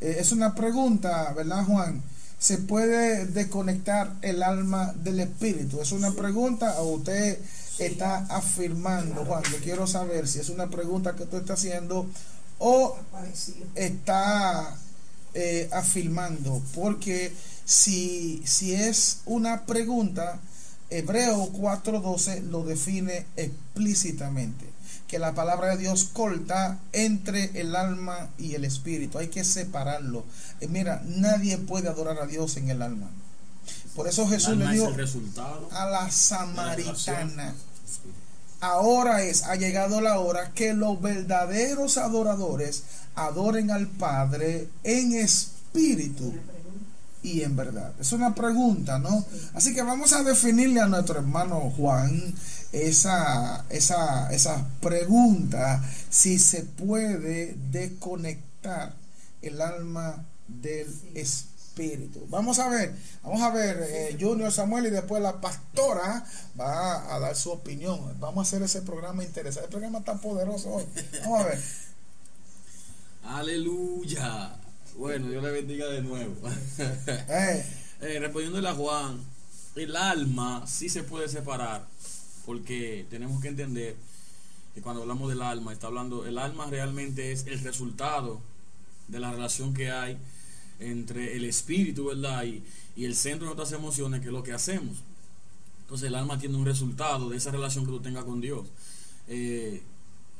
es 0.00 0.32
una 0.32 0.54
pregunta, 0.54 1.32
¿verdad, 1.34 1.64
Juan? 1.66 2.02
¿Se 2.38 2.56
puede 2.58 3.26
desconectar 3.26 4.14
el 4.22 4.42
alma 4.42 4.94
del 4.96 5.20
espíritu? 5.20 5.80
¿Es 5.80 5.92
una 5.92 6.10
pregunta 6.12 6.80
o 6.80 6.94
usted 6.94 7.38
está 7.78 8.26
afirmando, 8.34 9.26
Juan? 9.26 9.42
Yo 9.44 9.58
quiero 9.62 9.86
saber 9.86 10.26
si 10.26 10.38
es 10.40 10.48
una 10.48 10.70
pregunta 10.70 11.14
que 11.14 11.24
usted 11.24 11.38
está 11.38 11.52
haciendo 11.52 12.06
o 12.58 12.96
está 13.74 14.74
eh, 15.34 15.68
afirmando. 15.70 16.62
Porque 16.74 17.32
si, 17.66 18.42
si 18.46 18.72
es 18.72 19.18
una 19.26 19.66
pregunta, 19.66 20.40
Hebreo 20.88 21.52
4.12 21.52 22.42
lo 22.44 22.64
define 22.64 23.26
explícitamente 23.36 24.71
que 25.12 25.18
la 25.18 25.34
palabra 25.34 25.68
de 25.68 25.76
Dios 25.76 26.08
corta 26.10 26.78
entre 26.92 27.60
el 27.60 27.76
alma 27.76 28.30
y 28.38 28.54
el 28.54 28.64
espíritu. 28.64 29.18
Hay 29.18 29.28
que 29.28 29.44
separarlo. 29.44 30.24
Eh, 30.62 30.68
mira, 30.68 31.02
nadie 31.04 31.58
puede 31.58 31.90
adorar 31.90 32.18
a 32.18 32.26
Dios 32.26 32.56
en 32.56 32.70
el 32.70 32.80
alma. 32.80 33.10
Por 33.94 34.08
eso 34.08 34.26
Jesús 34.26 34.56
le 34.56 34.66
dijo 34.68 34.90
a 35.72 35.84
la 35.84 36.10
samaritana. 36.10 37.52
Ahora 38.62 39.22
es, 39.22 39.42
ha 39.42 39.56
llegado 39.56 40.00
la 40.00 40.18
hora 40.18 40.52
que 40.54 40.72
los 40.72 40.98
verdaderos 41.02 41.98
adoradores 41.98 42.84
adoren 43.14 43.70
al 43.70 43.88
Padre 43.88 44.70
en 44.82 45.12
espíritu 45.12 46.32
y 47.22 47.42
en 47.42 47.54
verdad. 47.54 47.92
Es 48.00 48.12
una 48.12 48.34
pregunta, 48.34 48.98
¿no? 48.98 49.26
Así 49.52 49.74
que 49.74 49.82
vamos 49.82 50.14
a 50.14 50.22
definirle 50.22 50.80
a 50.80 50.86
nuestro 50.86 51.18
hermano 51.18 51.70
Juan 51.76 52.34
esa, 52.72 53.64
esa, 53.70 54.32
esa 54.32 54.66
pregunta 54.80 55.82
si 56.10 56.38
se 56.38 56.62
puede 56.62 57.54
desconectar 57.70 58.94
el 59.42 59.60
alma 59.60 60.24
del 60.48 60.88
espíritu. 61.14 62.26
Vamos 62.28 62.58
a 62.58 62.68
ver, 62.68 62.94
vamos 63.22 63.40
a 63.42 63.50
ver, 63.50 63.78
eh, 63.88 64.16
Junior 64.20 64.52
Samuel 64.52 64.86
y 64.86 64.90
después 64.90 65.22
la 65.22 65.40
pastora 65.40 66.24
va 66.58 67.14
a 67.14 67.18
dar 67.18 67.34
su 67.36 67.50
opinión. 67.50 68.00
Vamos 68.20 68.46
a 68.46 68.48
hacer 68.48 68.62
ese 68.62 68.82
programa 68.82 69.24
interesante, 69.24 69.66
el 69.66 69.70
programa 69.70 70.04
tan 70.04 70.18
poderoso 70.20 70.70
hoy. 70.70 70.84
Vamos 71.22 71.40
a 71.40 71.44
ver. 71.48 71.60
Aleluya. 73.24 74.56
Bueno, 74.96 75.28
Dios 75.28 75.42
le 75.42 75.50
bendiga 75.50 75.86
de 75.86 76.02
nuevo. 76.02 76.34
eh. 77.28 77.66
Eh, 78.02 78.18
respondiéndole 78.18 78.68
a 78.68 78.74
Juan, 78.74 79.20
el 79.76 79.94
alma 79.94 80.64
sí 80.66 80.88
se 80.88 81.04
puede 81.04 81.28
separar 81.28 81.86
porque 82.44 83.06
tenemos 83.10 83.40
que 83.40 83.48
entender 83.48 83.96
que 84.74 84.80
cuando 84.80 85.02
hablamos 85.02 85.28
del 85.28 85.42
alma, 85.42 85.72
está 85.72 85.88
hablando, 85.88 86.26
el 86.26 86.38
alma 86.38 86.66
realmente 86.66 87.32
es 87.32 87.46
el 87.46 87.60
resultado 87.60 88.40
de 89.08 89.20
la 89.20 89.30
relación 89.30 89.74
que 89.74 89.90
hay 89.90 90.18
entre 90.80 91.36
el 91.36 91.44
espíritu, 91.44 92.06
¿verdad? 92.06 92.44
Y, 92.44 92.62
el 92.96 93.14
centro 93.14 93.48
de 93.48 93.54
nuestras 93.54 93.78
emociones, 93.78 94.20
que 94.20 94.26
es 94.26 94.32
lo 94.32 94.42
que 94.42 94.52
hacemos. 94.52 94.98
Entonces 95.80 96.08
el 96.08 96.14
alma 96.14 96.38
tiene 96.38 96.56
un 96.56 96.66
resultado 96.66 97.30
de 97.30 97.38
esa 97.38 97.50
relación 97.50 97.86
que 97.86 97.90
tú 97.90 98.00
tengas 98.00 98.24
con 98.24 98.40
Dios. 98.40 98.66
Eh, 99.28 99.82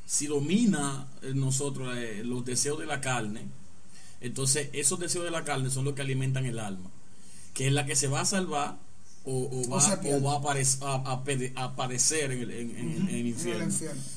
si 0.04 0.26
domina 0.26 1.08
en 1.22 1.40
nosotros 1.40 1.96
eh, 1.96 2.22
los 2.24 2.44
deseos 2.44 2.78
de 2.78 2.84
la 2.84 3.00
carne, 3.00 3.46
entonces 4.20 4.68
esos 4.74 4.98
deseos 4.98 5.24
de 5.24 5.30
la 5.30 5.44
carne 5.44 5.70
son 5.70 5.86
los 5.86 5.94
que 5.94 6.02
alimentan 6.02 6.44
el 6.44 6.58
alma, 6.58 6.90
que 7.54 7.68
es 7.68 7.72
la 7.72 7.86
que 7.86 7.96
se 7.96 8.08
va 8.08 8.20
a 8.20 8.26
salvar 8.26 8.78
o, 9.24 9.62
va, 9.70 9.78
a, 9.78 10.34
aparecer, 10.34 12.30
a, 12.30 12.32
en 12.32 13.08
el, 13.08 13.26
infierno. 13.26 13.72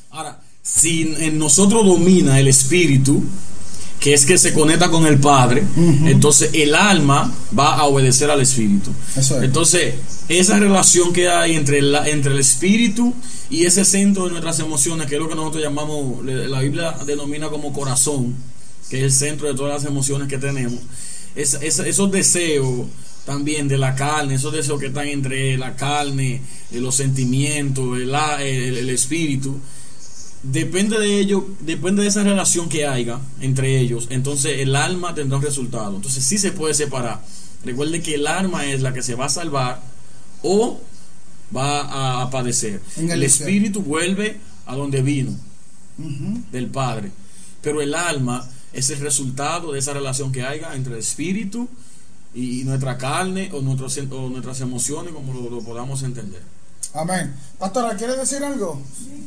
Ahora, 0.09 0.39
si 0.63 1.13
en 1.19 1.37
nosotros 1.37 1.85
domina 1.85 2.39
el 2.39 2.47
espíritu, 2.47 3.23
que 3.99 4.13
es 4.13 4.25
que 4.25 4.37
se 4.37 4.53
conecta 4.53 4.89
con 4.89 5.05
el 5.05 5.19
Padre, 5.19 5.63
entonces 6.05 6.49
el 6.53 6.75
alma 6.75 7.31
va 7.57 7.75
a 7.75 7.85
obedecer 7.85 8.29
al 8.31 8.41
espíritu. 8.41 8.91
Entonces, 9.41 9.95
esa 10.27 10.59
relación 10.59 11.13
que 11.13 11.29
hay 11.29 11.55
entre, 11.55 11.81
la, 11.81 12.07
entre 12.07 12.33
el 12.33 12.39
espíritu 12.39 13.13
y 13.49 13.65
ese 13.65 13.85
centro 13.85 14.25
de 14.25 14.31
nuestras 14.31 14.59
emociones, 14.59 15.07
que 15.07 15.15
es 15.15 15.21
lo 15.21 15.29
que 15.29 15.35
nosotros 15.35 15.63
llamamos, 15.63 16.25
la 16.25 16.61
Biblia 16.61 16.95
denomina 17.05 17.49
como 17.49 17.73
corazón, 17.73 18.35
que 18.89 18.97
es 18.97 19.03
el 19.03 19.11
centro 19.11 19.47
de 19.47 19.53
todas 19.53 19.81
las 19.81 19.91
emociones 19.91 20.27
que 20.27 20.37
tenemos, 20.37 20.79
esos 21.35 22.11
deseos 22.11 22.85
también 23.25 23.67
de 23.67 23.77
la 23.77 23.95
carne, 23.95 24.35
esos 24.35 24.53
deseos 24.53 24.79
que 24.79 24.87
están 24.87 25.07
entre 25.07 25.57
la 25.57 25.75
carne, 25.75 26.41
eh, 26.71 26.79
los 26.79 26.95
sentimientos, 26.95 27.97
el, 27.97 28.13
el, 28.13 28.89
espíritu, 28.89 29.59
depende 30.43 30.99
de 30.99 31.19
ello, 31.19 31.47
depende 31.61 32.03
de 32.03 32.09
esa 32.09 32.23
relación 32.23 32.69
que 32.69 32.85
haya 32.85 33.19
entre 33.41 33.79
ellos, 33.79 34.07
entonces 34.11 34.59
el 34.59 34.75
alma 34.75 35.15
tendrá 35.15 35.37
un 35.37 35.43
resultado. 35.43 35.95
Entonces 35.95 36.23
sí 36.23 36.37
se 36.37 36.51
puede 36.51 36.73
separar. 36.73 37.23
Recuerde 37.63 38.01
que 38.01 38.15
el 38.15 38.27
alma 38.27 38.65
es 38.65 38.81
la 38.81 38.93
que 38.93 39.01
se 39.01 39.15
va 39.15 39.25
a 39.25 39.29
salvar 39.29 39.81
o 40.43 40.79
va 41.55 42.21
a, 42.21 42.29
padecer. 42.29 42.81
El, 42.97 43.23
espíritu 43.23 43.81
vuelve 43.81 44.39
a 44.67 44.75
donde 44.75 45.01
vino, 45.01 45.35
del 46.51 46.67
Padre. 46.67 47.11
Pero 47.61 47.81
el 47.81 47.95
alma 47.95 48.47
es 48.71 48.89
el 48.91 48.99
resultado 48.99 49.71
de 49.71 49.79
esa 49.79 49.93
relación 49.93 50.31
que 50.31 50.43
haya 50.43 50.75
entre 50.75 50.93
el 50.93 50.99
espíritu 50.99 51.67
y 51.67 51.84
nuestra 52.35 52.97
carne 52.97 53.49
o, 53.53 53.57
o 53.57 54.29
nuestras 54.29 54.61
emociones, 54.61 55.13
como 55.13 55.33
lo, 55.33 55.61
podamos 55.61 56.03
entender. 56.03 56.41
Amén. 56.93 57.33
Pastora, 57.57 57.95
¿quiere 57.95 58.15
decir 58.15 58.43
algo? 58.43 58.81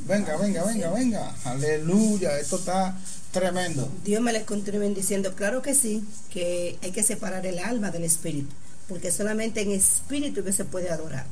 Venga, 0.07 0.37
venga, 0.37 0.65
venga, 0.65 0.91
venga. 0.91 1.35
Aleluya, 1.45 2.39
esto 2.39 2.57
está 2.57 2.99
tremendo. 3.33 3.91
Dios 4.05 4.23
me 4.23 4.33
les 4.33 4.45
continúe 4.45 4.81
bendiciendo. 4.81 5.35
Claro 5.35 5.63
que 5.63 5.75
sí, 5.75 6.05
que 6.31 6.79
hay 6.83 6.91
que 6.93 7.03
separar 7.03 7.47
el 7.47 7.59
alma 7.59 7.91
del 7.91 8.05
espíritu, 8.05 8.55
porque 8.89 9.11
solamente 9.11 9.63
en 9.63 9.73
espíritu 9.73 10.45
que 10.45 10.53
se 10.53 10.65
puede 10.65 10.91
adorar. 10.91 11.27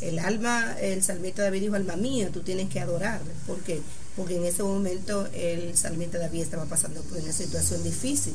El 0.00 0.18
alma, 0.18 0.76
el 0.80 1.02
salmista 1.02 1.42
David 1.42 1.60
dijo, 1.60 1.74
alma 1.74 1.96
mía, 1.96 2.30
tú 2.32 2.40
tienes 2.40 2.70
que 2.70 2.80
adorar. 2.80 3.20
¿Por 3.46 3.58
qué? 3.60 3.82
Porque 4.16 4.36
en 4.36 4.44
ese 4.44 4.62
momento 4.62 5.28
el 5.34 5.76
salmista 5.76 6.18
David 6.18 6.42
estaba 6.42 6.64
pasando 6.64 7.02
por 7.02 7.18
una 7.18 7.32
situación 7.32 7.82
difícil 7.84 8.34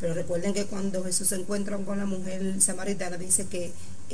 pero 0.00 0.14
recuerden 0.14 0.54
que 0.54 0.66
cuando 0.66 1.04
Jesús 1.04 1.28
se 1.28 1.36
encuentra 1.36 1.76
con 1.78 1.98
la 1.98 2.06
mujer 2.06 2.60
samaritana, 2.60 3.16
dice 3.16 3.46
que 3.46 3.72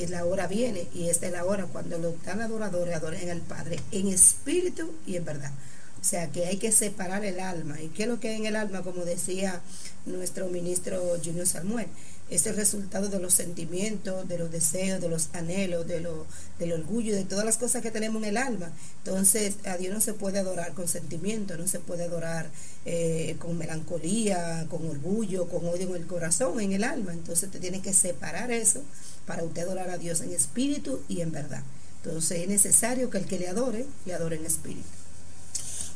la 0.09 0.25
hora 0.25 0.47
viene 0.47 0.87
y 0.95 1.09
esta 1.09 1.27
es 1.27 1.33
la 1.33 1.45
hora 1.45 1.67
cuando 1.67 1.99
los 1.99 2.17
tan 2.23 2.41
adoradores 2.41 2.95
adoren 2.95 3.31
al 3.31 3.41
Padre 3.41 3.81
en 3.93 4.09
espíritu 4.09 4.93
y 5.07 5.17
en 5.17 5.25
verdad. 5.25 5.53
O 6.01 6.05
sea 6.05 6.31
que 6.31 6.47
hay 6.47 6.57
que 6.57 6.73
separar 6.73 7.25
el 7.25 7.41
alma. 7.41 7.81
¿Y 7.81 7.89
qué 7.89 8.05
es 8.05 8.09
lo 8.09 8.21
que 8.21 8.29
hay 8.29 8.37
en 8.37 8.47
el 8.47 8.57
alma? 8.57 8.83
Como 8.83 9.05
decía 9.05 9.61
nuestro 10.07 10.49
ministro 10.49 10.99
Junior 11.23 11.47
Samuel. 11.47 11.89
Es 12.31 12.47
el 12.47 12.55
resultado 12.55 13.09
de 13.09 13.19
los 13.19 13.35
sentimientos, 13.35 14.27
de 14.29 14.39
los 14.39 14.53
deseos, 14.53 15.01
de 15.01 15.09
los 15.09 15.31
anhelos, 15.33 15.87
de 15.87 16.01
lo, 16.01 16.27
del 16.61 16.73
orgullo, 16.73 17.15
de 17.15 17.25
todas 17.25 17.45
las 17.45 17.57
cosas 17.57 17.83
que 17.83 17.91
tenemos 17.91 18.23
en 18.23 18.29
el 18.29 18.37
alma. 18.37 18.71
Entonces, 19.05 19.57
a 19.65 19.77
Dios 19.77 19.93
no 19.93 20.01
se 20.01 20.15
puede 20.15 20.39
adorar 20.39 20.73
con 20.73 20.87
sentimiento, 20.87 21.57
no 21.57 21.67
se 21.67 21.81
puede 21.81 22.05
adorar 22.05 22.49
eh, 22.87 23.35
con 23.41 23.59
melancolía, 23.59 24.67
con 24.71 24.89
orgullo, 24.89 25.49
con 25.49 25.67
odio 25.67 25.89
en 25.89 25.97
el 25.97 26.07
corazón, 26.07 26.61
en 26.61 26.73
el 26.73 26.85
alma. 26.85 27.13
Entonces, 27.13 27.51
te 27.51 27.59
tienes 27.59 27.83
que 27.83 27.93
separar 27.93 28.53
eso 28.53 28.81
para 29.27 29.43
usted 29.43 29.63
adorar 29.63 29.91
a 29.91 29.99
Dios 29.99 30.21
en 30.21 30.33
espíritu 30.33 31.01
y 31.09 31.23
en 31.23 31.33
verdad. 31.33 31.65
Entonces, 32.05 32.43
es 32.43 32.49
necesario 32.49 33.11
que 33.11 33.19
el 33.19 33.27
que 33.27 33.41
le 33.41 33.49
adore, 33.49 33.87
le 34.07 34.15
adore 34.15 34.37
en 34.37 34.47
espíritu. 34.47 35.00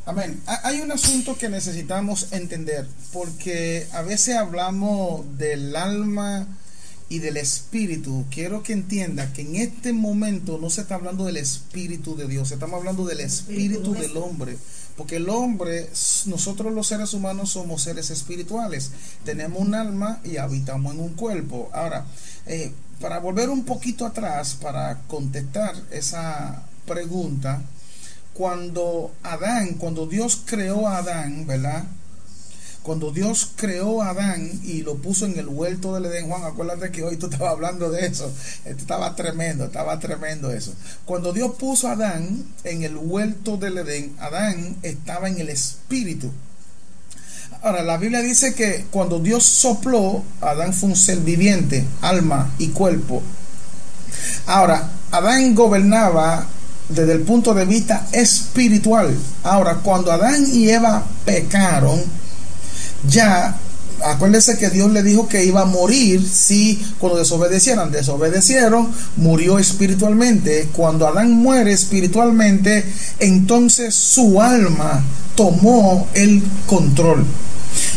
Amén. 0.06 0.38
Hay 0.46 0.82
un 0.82 0.92
asunto 0.92 1.38
que 1.38 1.48
necesitamos 1.48 2.28
entender, 2.32 2.86
porque 3.10 3.86
a 3.92 4.02
veces 4.02 4.36
hablamos 4.36 5.38
del 5.38 5.74
alma 5.76 6.46
y 7.08 7.20
del 7.20 7.38
espíritu. 7.38 8.26
Quiero 8.30 8.62
que 8.62 8.74
entienda 8.74 9.32
que 9.32 9.40
en 9.40 9.56
este 9.56 9.94
momento 9.94 10.58
no 10.58 10.68
se 10.68 10.82
está 10.82 10.96
hablando 10.96 11.24
del 11.24 11.38
espíritu 11.38 12.16
de 12.16 12.28
Dios, 12.28 12.52
estamos 12.52 12.78
hablando 12.78 13.06
del 13.06 13.20
espíritu 13.20 13.94
del 13.94 14.14
hombre. 14.18 14.58
Porque 14.94 15.16
el 15.16 15.28
hombre, 15.30 15.88
nosotros 16.26 16.72
los 16.72 16.86
seres 16.86 17.14
humanos 17.14 17.50
somos 17.50 17.82
seres 17.82 18.10
espirituales. 18.10 18.90
Tenemos 19.24 19.60
un 19.60 19.74
alma 19.74 20.20
y 20.22 20.36
habitamos 20.36 20.94
en 20.94 21.00
un 21.00 21.14
cuerpo. 21.14 21.70
Ahora, 21.72 22.04
eh, 22.46 22.72
para 23.00 23.20
volver 23.20 23.48
un 23.48 23.64
poquito 23.64 24.04
atrás, 24.04 24.56
para 24.60 25.00
contestar 25.08 25.74
esa 25.90 26.62
pregunta, 26.86 27.62
cuando 28.34 29.12
Adán, 29.22 29.74
cuando 29.74 30.06
Dios 30.06 30.42
creó 30.44 30.88
a 30.88 30.98
Adán, 30.98 31.46
¿verdad? 31.46 31.84
Cuando 32.82 33.12
Dios 33.12 33.52
creó 33.56 34.02
a 34.02 34.10
Adán 34.10 34.60
y 34.62 34.82
lo 34.82 34.96
puso 34.96 35.24
en 35.24 35.38
el 35.38 35.48
huerto 35.48 35.94
del 35.94 36.04
Edén, 36.04 36.28
Juan, 36.28 36.44
acuérdate 36.44 36.90
que 36.90 37.02
hoy 37.02 37.16
tú 37.16 37.26
estabas 37.30 37.52
hablando 37.52 37.90
de 37.90 38.06
eso. 38.06 38.30
Esto 38.66 38.82
estaba 38.82 39.16
tremendo, 39.16 39.64
estaba 39.64 39.98
tremendo 39.98 40.50
eso. 40.50 40.74
Cuando 41.06 41.32
Dios 41.32 41.54
puso 41.58 41.88
a 41.88 41.92
Adán 41.92 42.44
en 42.64 42.82
el 42.82 42.96
huerto 42.98 43.56
del 43.56 43.78
Edén, 43.78 44.14
Adán 44.20 44.76
estaba 44.82 45.28
en 45.28 45.38
el 45.38 45.48
espíritu. 45.48 46.30
Ahora, 47.62 47.82
la 47.82 47.96
Biblia 47.96 48.20
dice 48.20 48.54
que 48.54 48.84
cuando 48.90 49.18
Dios 49.18 49.44
sopló, 49.44 50.22
Adán 50.42 50.74
fue 50.74 50.90
un 50.90 50.96
ser 50.96 51.20
viviente, 51.20 51.86
alma 52.02 52.52
y 52.58 52.68
cuerpo. 52.68 53.22
Ahora, 54.46 54.90
Adán 55.10 55.54
gobernaba 55.54 56.46
desde 56.88 57.12
el 57.12 57.20
punto 57.20 57.54
de 57.54 57.64
vista 57.64 58.06
espiritual. 58.12 59.16
Ahora, 59.42 59.76
cuando 59.76 60.12
Adán 60.12 60.44
y 60.52 60.68
Eva 60.68 61.04
pecaron, 61.24 62.00
ya 63.08 63.56
acuérdense 64.02 64.58
que 64.58 64.70
Dios 64.70 64.90
le 64.92 65.02
dijo 65.02 65.28
que 65.28 65.44
iba 65.44 65.62
a 65.62 65.66
morir 65.66 66.26
si 66.26 66.84
cuando 66.98 67.18
desobedecieran, 67.18 67.90
desobedecieron, 67.90 68.90
murió 69.16 69.58
espiritualmente. 69.58 70.68
Cuando 70.72 71.06
Adán 71.06 71.32
muere 71.32 71.72
espiritualmente, 71.72 72.84
entonces 73.18 73.94
su 73.94 74.40
alma 74.40 75.02
tomó 75.34 76.06
el 76.14 76.42
control. 76.66 77.24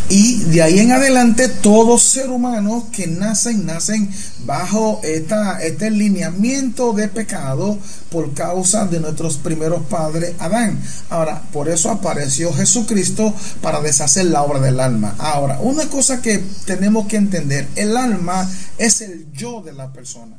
Y 0.09 0.43
de 0.45 0.61
ahí 0.61 0.79
en 0.79 0.93
adelante, 0.93 1.49
todos 1.49 2.01
ser 2.01 2.29
humanos 2.29 2.85
que 2.93 3.07
nacen, 3.07 3.65
nacen 3.65 4.09
bajo 4.45 5.01
esta, 5.03 5.61
este 5.61 5.91
lineamiento 5.91 6.93
de 6.93 7.09
pecado 7.09 7.77
por 8.09 8.33
causa 8.33 8.85
de 8.85 9.01
nuestros 9.01 9.37
primeros 9.37 9.83
padres, 9.83 10.33
Adán. 10.39 10.79
Ahora, 11.09 11.41
por 11.51 11.67
eso 11.67 11.91
apareció 11.91 12.53
Jesucristo 12.53 13.33
para 13.61 13.81
deshacer 13.81 14.27
la 14.27 14.43
obra 14.43 14.61
del 14.61 14.79
alma. 14.79 15.15
Ahora, 15.17 15.59
una 15.59 15.87
cosa 15.89 16.21
que 16.21 16.41
tenemos 16.65 17.07
que 17.07 17.17
entender, 17.17 17.67
el 17.75 17.97
alma 17.97 18.49
es 18.77 19.01
el 19.01 19.31
yo 19.33 19.61
de 19.61 19.73
la 19.73 19.91
persona 19.91 20.37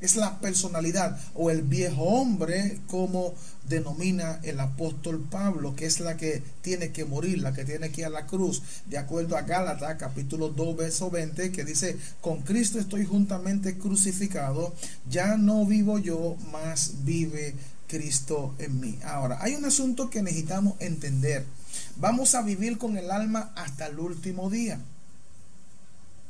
es 0.00 0.16
la 0.16 0.38
personalidad 0.40 1.18
o 1.34 1.50
el 1.50 1.62
viejo 1.62 2.02
hombre 2.02 2.78
como 2.86 3.34
denomina 3.68 4.40
el 4.42 4.60
apóstol 4.60 5.26
Pablo, 5.30 5.74
que 5.74 5.86
es 5.86 6.00
la 6.00 6.16
que 6.16 6.42
tiene 6.62 6.92
que 6.92 7.04
morir, 7.04 7.38
la 7.38 7.52
que 7.52 7.64
tiene 7.64 7.90
que 7.90 8.02
ir 8.02 8.06
a 8.06 8.10
la 8.10 8.26
cruz, 8.26 8.62
de 8.86 8.98
acuerdo 8.98 9.36
a 9.36 9.42
Gálatas 9.42 9.96
capítulo 9.98 10.50
2 10.50 10.76
verso 10.76 11.10
20, 11.10 11.50
que 11.50 11.64
dice, 11.64 11.96
con 12.20 12.42
Cristo 12.42 12.78
estoy 12.78 13.04
juntamente 13.06 13.78
crucificado, 13.78 14.74
ya 15.08 15.36
no 15.36 15.64
vivo 15.64 15.98
yo, 15.98 16.36
más 16.52 17.04
vive 17.04 17.54
Cristo 17.88 18.54
en 18.58 18.80
mí. 18.80 18.98
Ahora, 19.04 19.38
hay 19.40 19.54
un 19.54 19.64
asunto 19.64 20.10
que 20.10 20.22
necesitamos 20.22 20.74
entender. 20.80 21.44
Vamos 21.96 22.34
a 22.34 22.42
vivir 22.42 22.78
con 22.78 22.96
el 22.96 23.10
alma 23.10 23.52
hasta 23.56 23.86
el 23.86 23.98
último 23.98 24.50
día. 24.50 24.78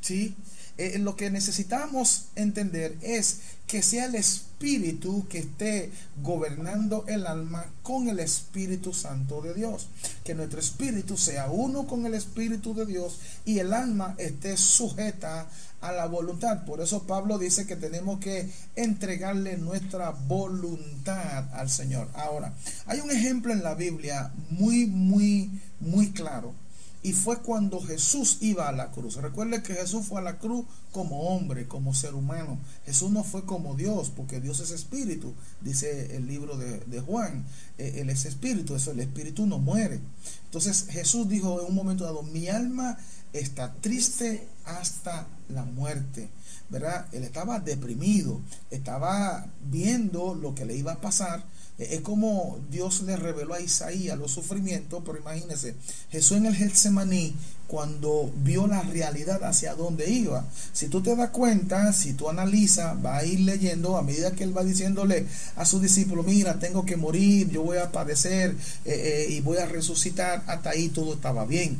¿Sí? 0.01 0.35
Eh, 0.79 0.99
lo 0.99 1.17
que 1.17 1.31
necesitamos 1.31 2.27
entender 2.35 2.97
es 3.01 3.39
que 3.67 3.83
sea 3.83 4.07
el 4.07 4.15
Espíritu 4.15 5.27
que 5.29 5.39
esté 5.39 5.91
gobernando 6.23 7.05
el 7.09 7.27
alma 7.27 7.65
con 7.83 8.09
el 8.09 8.21
Espíritu 8.21 8.93
Santo 8.93 9.41
de 9.41 9.55
Dios. 9.55 9.89
Que 10.23 10.35
nuestro 10.35 10.61
espíritu 10.61 11.17
sea 11.17 11.51
uno 11.51 11.87
con 11.87 12.07
el 12.07 12.15
Espíritu 12.15 12.75
de 12.75 12.87
Dios 12.87 13.19
y 13.45 13.59
el 13.59 13.73
alma 13.73 14.15
esté 14.19 14.57
sujeta 14.57 15.49
a 15.81 15.93
la 15.93 16.07
voluntad. 16.07 16.65
Por 16.65 16.81
eso 16.81 17.05
Pablo 17.05 17.39
dice 17.39 17.67
que 17.67 17.77
tenemos 17.77 18.21
que 18.21 18.51
entregarle 18.77 19.57
nuestra 19.57 20.11
voluntad 20.11 21.53
al 21.55 21.71
Señor. 21.71 22.09
Ahora, 22.15 22.53
hay 22.87 23.01
un 23.01 23.11
ejemplo 23.11 23.53
en 23.53 23.63
la 23.63 23.75
Biblia 23.75 24.31
muy, 24.51 24.87
muy, 24.87 25.51
muy 25.81 26.13
claro 26.13 26.55
y 27.03 27.13
fue 27.13 27.41
cuando 27.41 27.81
Jesús 27.81 28.39
iba 28.41 28.69
a 28.69 28.73
la 28.73 28.91
cruz. 28.91 29.17
Recuerde 29.17 29.63
que 29.63 29.75
Jesús 29.75 30.07
fue 30.07 30.21
a 30.21 30.25
la 30.25 30.39
cruz 30.39 30.67
como 30.93 31.29
hombre, 31.29 31.69
como 31.69 31.95
ser 31.95 32.15
humano. 32.15 32.59
Jesús 32.85 33.11
no 33.11 33.23
fue 33.23 33.45
como 33.45 33.75
Dios, 33.75 34.11
porque 34.15 34.41
Dios 34.41 34.61
es 34.61 34.71
espíritu, 34.71 35.35
dice 35.61 36.17
el 36.17 36.27
libro 36.27 36.57
de, 36.57 37.01
Juan. 37.01 37.47
Eh, 37.79 38.01
él 38.01 38.11
es 38.11 38.25
espíritu, 38.25 38.75
eso 38.75 38.91
el 38.91 39.01
espíritu 39.01 39.47
no 39.47 39.59
muere. 39.59 40.01
Entonces 40.47 40.87
Jesús 40.91 41.29
dijo 41.29 41.61
en 41.61 41.69
un 41.69 41.75
momento 41.75 42.05
dado, 42.05 42.23
mi 42.23 42.49
alma 42.49 42.99
está 43.33 43.73
triste 43.75 44.49
hasta 44.65 45.29
la 45.49 45.65
muerte. 45.65 46.29
¿Verdad? 46.69 47.07
Él 47.13 47.23
estaba 47.23 47.61
deprimido, 47.61 48.41
estaba 48.73 49.47
viendo 49.71 50.35
lo 50.35 50.57
que 50.57 50.65
le 50.65 50.77
iba 50.77 50.95
a 50.95 51.01
pasar 51.01 51.45
es 51.79 52.01
como 52.01 52.59
Dios 52.71 53.03
le 53.03 53.17
reveló 53.17 53.55
a 53.55 53.61
Isaías 53.61 54.19
los 54.19 54.31
sufrimientos, 54.31 55.03
pero 55.05 55.19
imagínense, 55.19 55.75
Jesús 56.11 56.39
en 56.39 56.47
el 56.47 56.57
Getsemaní, 56.57 57.35
cuando 57.67 58.33
vio 58.37 58.67
la 58.67 58.83
realidad 58.83 59.43
hacia 59.45 59.75
dónde 59.75 60.09
iba. 60.09 60.45
Si 60.73 60.89
tú 60.89 61.03
te 61.03 61.17
das 61.17 61.31
cuenta, 61.31 61.93
si 61.93 62.13
tú 62.13 62.29
analizas, 62.29 62.97
va 63.05 63.19
a 63.19 63.25
ir 63.25 63.41
leyendo 63.41 63.97
a 63.97 64.03
medida 64.03 64.31
que 64.31 64.45
él 64.45 64.57
va 64.57 64.63
diciéndole 64.63 65.27
a 65.57 65.65
su 65.65 65.81
discípulo, 65.81 66.23
mira, 66.23 66.59
tengo 66.59 66.85
que 66.85 66.97
morir, 66.97 67.51
yo 67.51 67.63
voy 67.63 67.79
a 67.79 67.91
padecer 67.91 68.55
eh, 68.85 69.27
eh, 69.29 69.33
y 69.33 69.41
voy 69.41 69.59
a 69.59 69.67
resucitar, 69.67 70.45
hasta 70.47 70.71
ahí 70.71 70.89
todo 70.89 71.15
estaba 71.15 71.45
bien. 71.45 71.79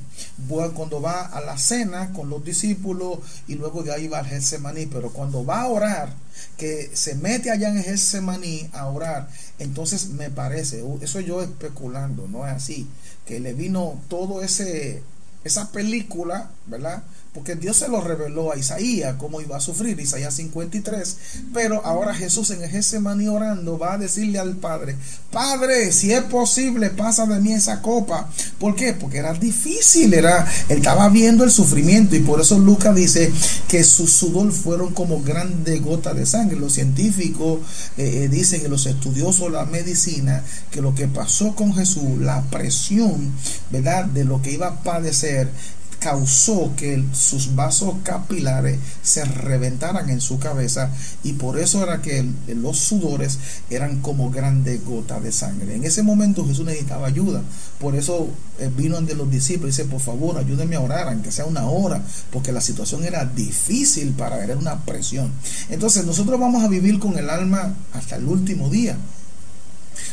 Cuando 0.75 1.01
va 1.01 1.27
a 1.27 1.41
la 1.41 1.57
cena 1.57 2.13
con 2.13 2.31
los 2.31 2.45
discípulos 2.45 3.19
y 3.47 3.55
luego 3.55 3.83
de 3.83 3.93
ahí 3.93 4.09
va 4.09 4.19
al 4.19 4.27
Getsemaní, 4.27 4.87
pero 4.87 5.11
cuando 5.11 5.45
va 5.45 5.63
a 5.63 5.69
orar, 5.69 6.13
que 6.57 6.91
se 6.95 7.15
mete 7.15 7.51
allá 7.51 7.69
en 7.69 7.83
Getsemaní 7.83 8.69
a 8.73 8.87
orar, 8.87 9.29
entonces 9.59 10.09
me 10.09 10.31
parece, 10.31 10.83
eso 11.01 11.21
yo 11.21 11.43
especulando, 11.43 12.27
no 12.29 12.47
es 12.47 12.53
así, 12.53 12.89
que 13.25 13.41
le 13.41 13.55
vino 13.55 14.01
todo 14.09 14.43
ese 14.43 15.03
esa 15.47 15.71
película, 15.71 16.51
¿verdad? 16.67 17.03
Porque 17.37 17.55
Dios 17.55 17.77
se 17.77 17.89
lo 17.89 18.01
reveló 18.01 18.51
a 18.51 18.57
Isaías 18.57 19.17
cómo 19.19 19.43
iba 19.43 19.59
a 19.59 19.61
sufrir, 19.61 20.01
Isaías 20.01 20.33
53, 20.33 21.17
pero 21.53 21.85
ahora 21.85 22.15
Jesús 22.15 22.49
en 22.49 22.65
ese 22.65 22.99
maní 22.99 23.29
orando 23.29 23.79
va 23.79 23.93
a 23.93 23.99
decirle 23.99 24.39
al 24.39 24.57
Padre, 24.57 24.97
Padre, 25.31 25.93
si 25.93 26.13
es 26.13 26.23
posible, 26.23 26.89
pasa 26.89 27.27
de 27.27 27.39
mí 27.39 27.53
esa 27.53 27.83
copa. 27.83 28.31
¿Por 28.59 28.75
qué? 28.75 28.95
Porque 28.95 29.19
era 29.19 29.35
difícil, 29.35 30.15
era, 30.15 30.51
él 30.71 30.79
estaba 30.79 31.11
viendo 31.11 31.45
el 31.45 31.51
sufrimiento 31.51 32.17
y 32.17 32.21
por 32.21 32.41
eso 32.41 32.59
Lucas 32.59 32.95
dice 32.95 33.31
que 33.69 33.85
sus 33.85 34.15
sudor 34.15 34.51
fueron 34.51 34.95
como 34.95 35.21
grandes 35.23 35.83
gotas 35.83 36.17
de 36.17 36.25
sangre. 36.25 36.57
Los 36.57 36.73
científicos 36.73 37.61
eh, 37.99 38.23
eh, 38.25 38.29
dicen, 38.29 38.63
y 38.65 38.69
los 38.69 38.87
estudiosos 38.87 39.53
la 39.53 39.67
medicina, 39.67 40.43
que 40.71 40.81
lo 40.81 40.95
que 40.95 41.07
pasó 41.07 41.55
con 41.55 41.75
Jesús, 41.75 42.19
la 42.19 42.41
presión, 42.45 43.31
¿verdad? 43.71 44.07
De 44.07 44.25
lo 44.25 44.41
que 44.41 44.53
iba 44.53 44.69
a 44.69 44.83
padecer, 44.83 45.51
causó 45.99 46.73
que 46.77 47.03
sus 47.13 47.55
vasos 47.55 47.95
capilares 48.03 48.79
se 49.03 49.25
reventaran 49.25 50.11
en 50.11 50.21
su 50.21 50.39
cabeza 50.39 50.91
y 51.23 51.35
por 51.35 51.59
eso 51.59 51.83
era 51.83 52.03
que 52.03 52.25
los 52.49 52.79
sudores 52.79 53.39
eran 53.71 54.01
como 54.01 54.31
grandes 54.31 54.85
gotas 54.85 55.23
de 55.23 55.33
sangre. 55.33 55.75
En 55.75 55.85
ese 55.85 56.03
momento 56.03 56.47
Jesús 56.47 56.67
necesitaba 56.67 57.07
ayuda, 57.07 57.43
por 57.81 57.97
eso 57.97 58.29
eh, 58.59 58.71
vino 58.75 58.97
ante 58.97 59.15
los 59.15 59.31
discípulos 59.31 59.79
y 59.79 59.83
dice, 59.83 59.91
por 59.91 60.01
favor, 60.01 60.39
ayúdenme 60.39 60.77
a 60.77 60.81
orar, 60.81 61.09
aunque 61.09 61.33
sea 61.33 61.45
una 61.45 61.67
hora, 61.67 62.03
porque 62.31 62.53
la 62.53 62.61
situación 62.61 63.05
era 63.05 63.25
difícil 63.25 64.13
para 64.13 64.37
ver, 64.37 64.51
era 64.51 64.59
una 64.59 64.85
presión. 64.85 65.33
Entonces 65.69 66.05
nosotros 66.05 66.39
vamos 66.39 66.65
a 66.65 66.69
vivir 66.69 66.99
con 66.99 67.19
el 67.19 67.31
alma 67.31 67.75
hasta 67.93 68.17
el 68.17 68.27
último 68.27 68.71
día. 68.71 68.97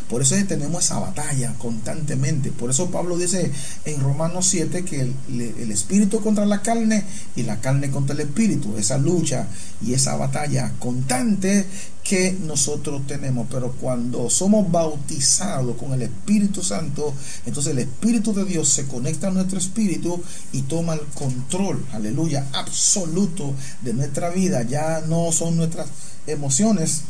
Por 0.09 0.21
eso 0.21 0.35
tenemos 0.47 0.85
esa 0.85 0.99
batalla 0.99 1.53
constantemente. 1.57 2.51
Por 2.51 2.69
eso 2.69 2.89
Pablo 2.91 3.17
dice 3.17 3.51
en 3.85 4.01
Romanos 4.01 4.47
7 4.47 4.83
que 4.85 5.01
el, 5.01 5.71
espíritu 5.71 6.21
contra 6.21 6.45
la 6.45 6.61
carne 6.61 7.03
y 7.35 7.43
la 7.43 7.61
carne 7.61 7.89
contra 7.89 8.13
el 8.13 8.21
espíritu. 8.21 8.77
Esa 8.77 8.97
lucha 8.97 9.47
y 9.81 9.93
esa 9.93 10.15
batalla 10.15 10.73
constante 10.79 11.65
que 12.03 12.37
nosotros 12.45 13.07
tenemos. 13.07 13.47
Pero 13.49 13.71
cuando 13.73 14.29
somos 14.29 14.69
bautizados 14.71 15.75
con 15.77 15.93
el 15.93 16.03
Espíritu 16.03 16.61
Santo, 16.61 17.13
entonces 17.45 17.71
el 17.71 17.79
Espíritu 17.79 18.33
de 18.33 18.45
Dios 18.45 18.69
se 18.69 18.85
conecta 18.85 19.27
a 19.27 19.31
nuestro 19.31 19.57
espíritu 19.57 20.21
y 20.51 20.63
toma 20.63 20.93
el 20.93 21.01
control, 21.15 21.83
aleluya, 21.93 22.47
absoluto 22.53 23.53
de 23.81 23.93
nuestra 23.93 24.29
vida. 24.29 24.63
Ya 24.63 25.01
no 25.07 25.31
son 25.31 25.57
nuestras 25.57 25.87
emociones 26.27 27.03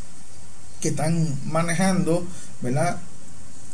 que 0.84 0.90
están 0.90 1.40
manejando, 1.46 2.28
¿verdad? 2.62 2.98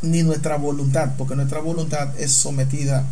Ni 0.04 0.22
nuestra 0.22 0.58
voluntad, 0.58 1.14
porque 1.18 1.36
nuestra 1.36 1.60
voluntad 1.60 2.08
es 2.20 2.32
sometida 2.32 3.04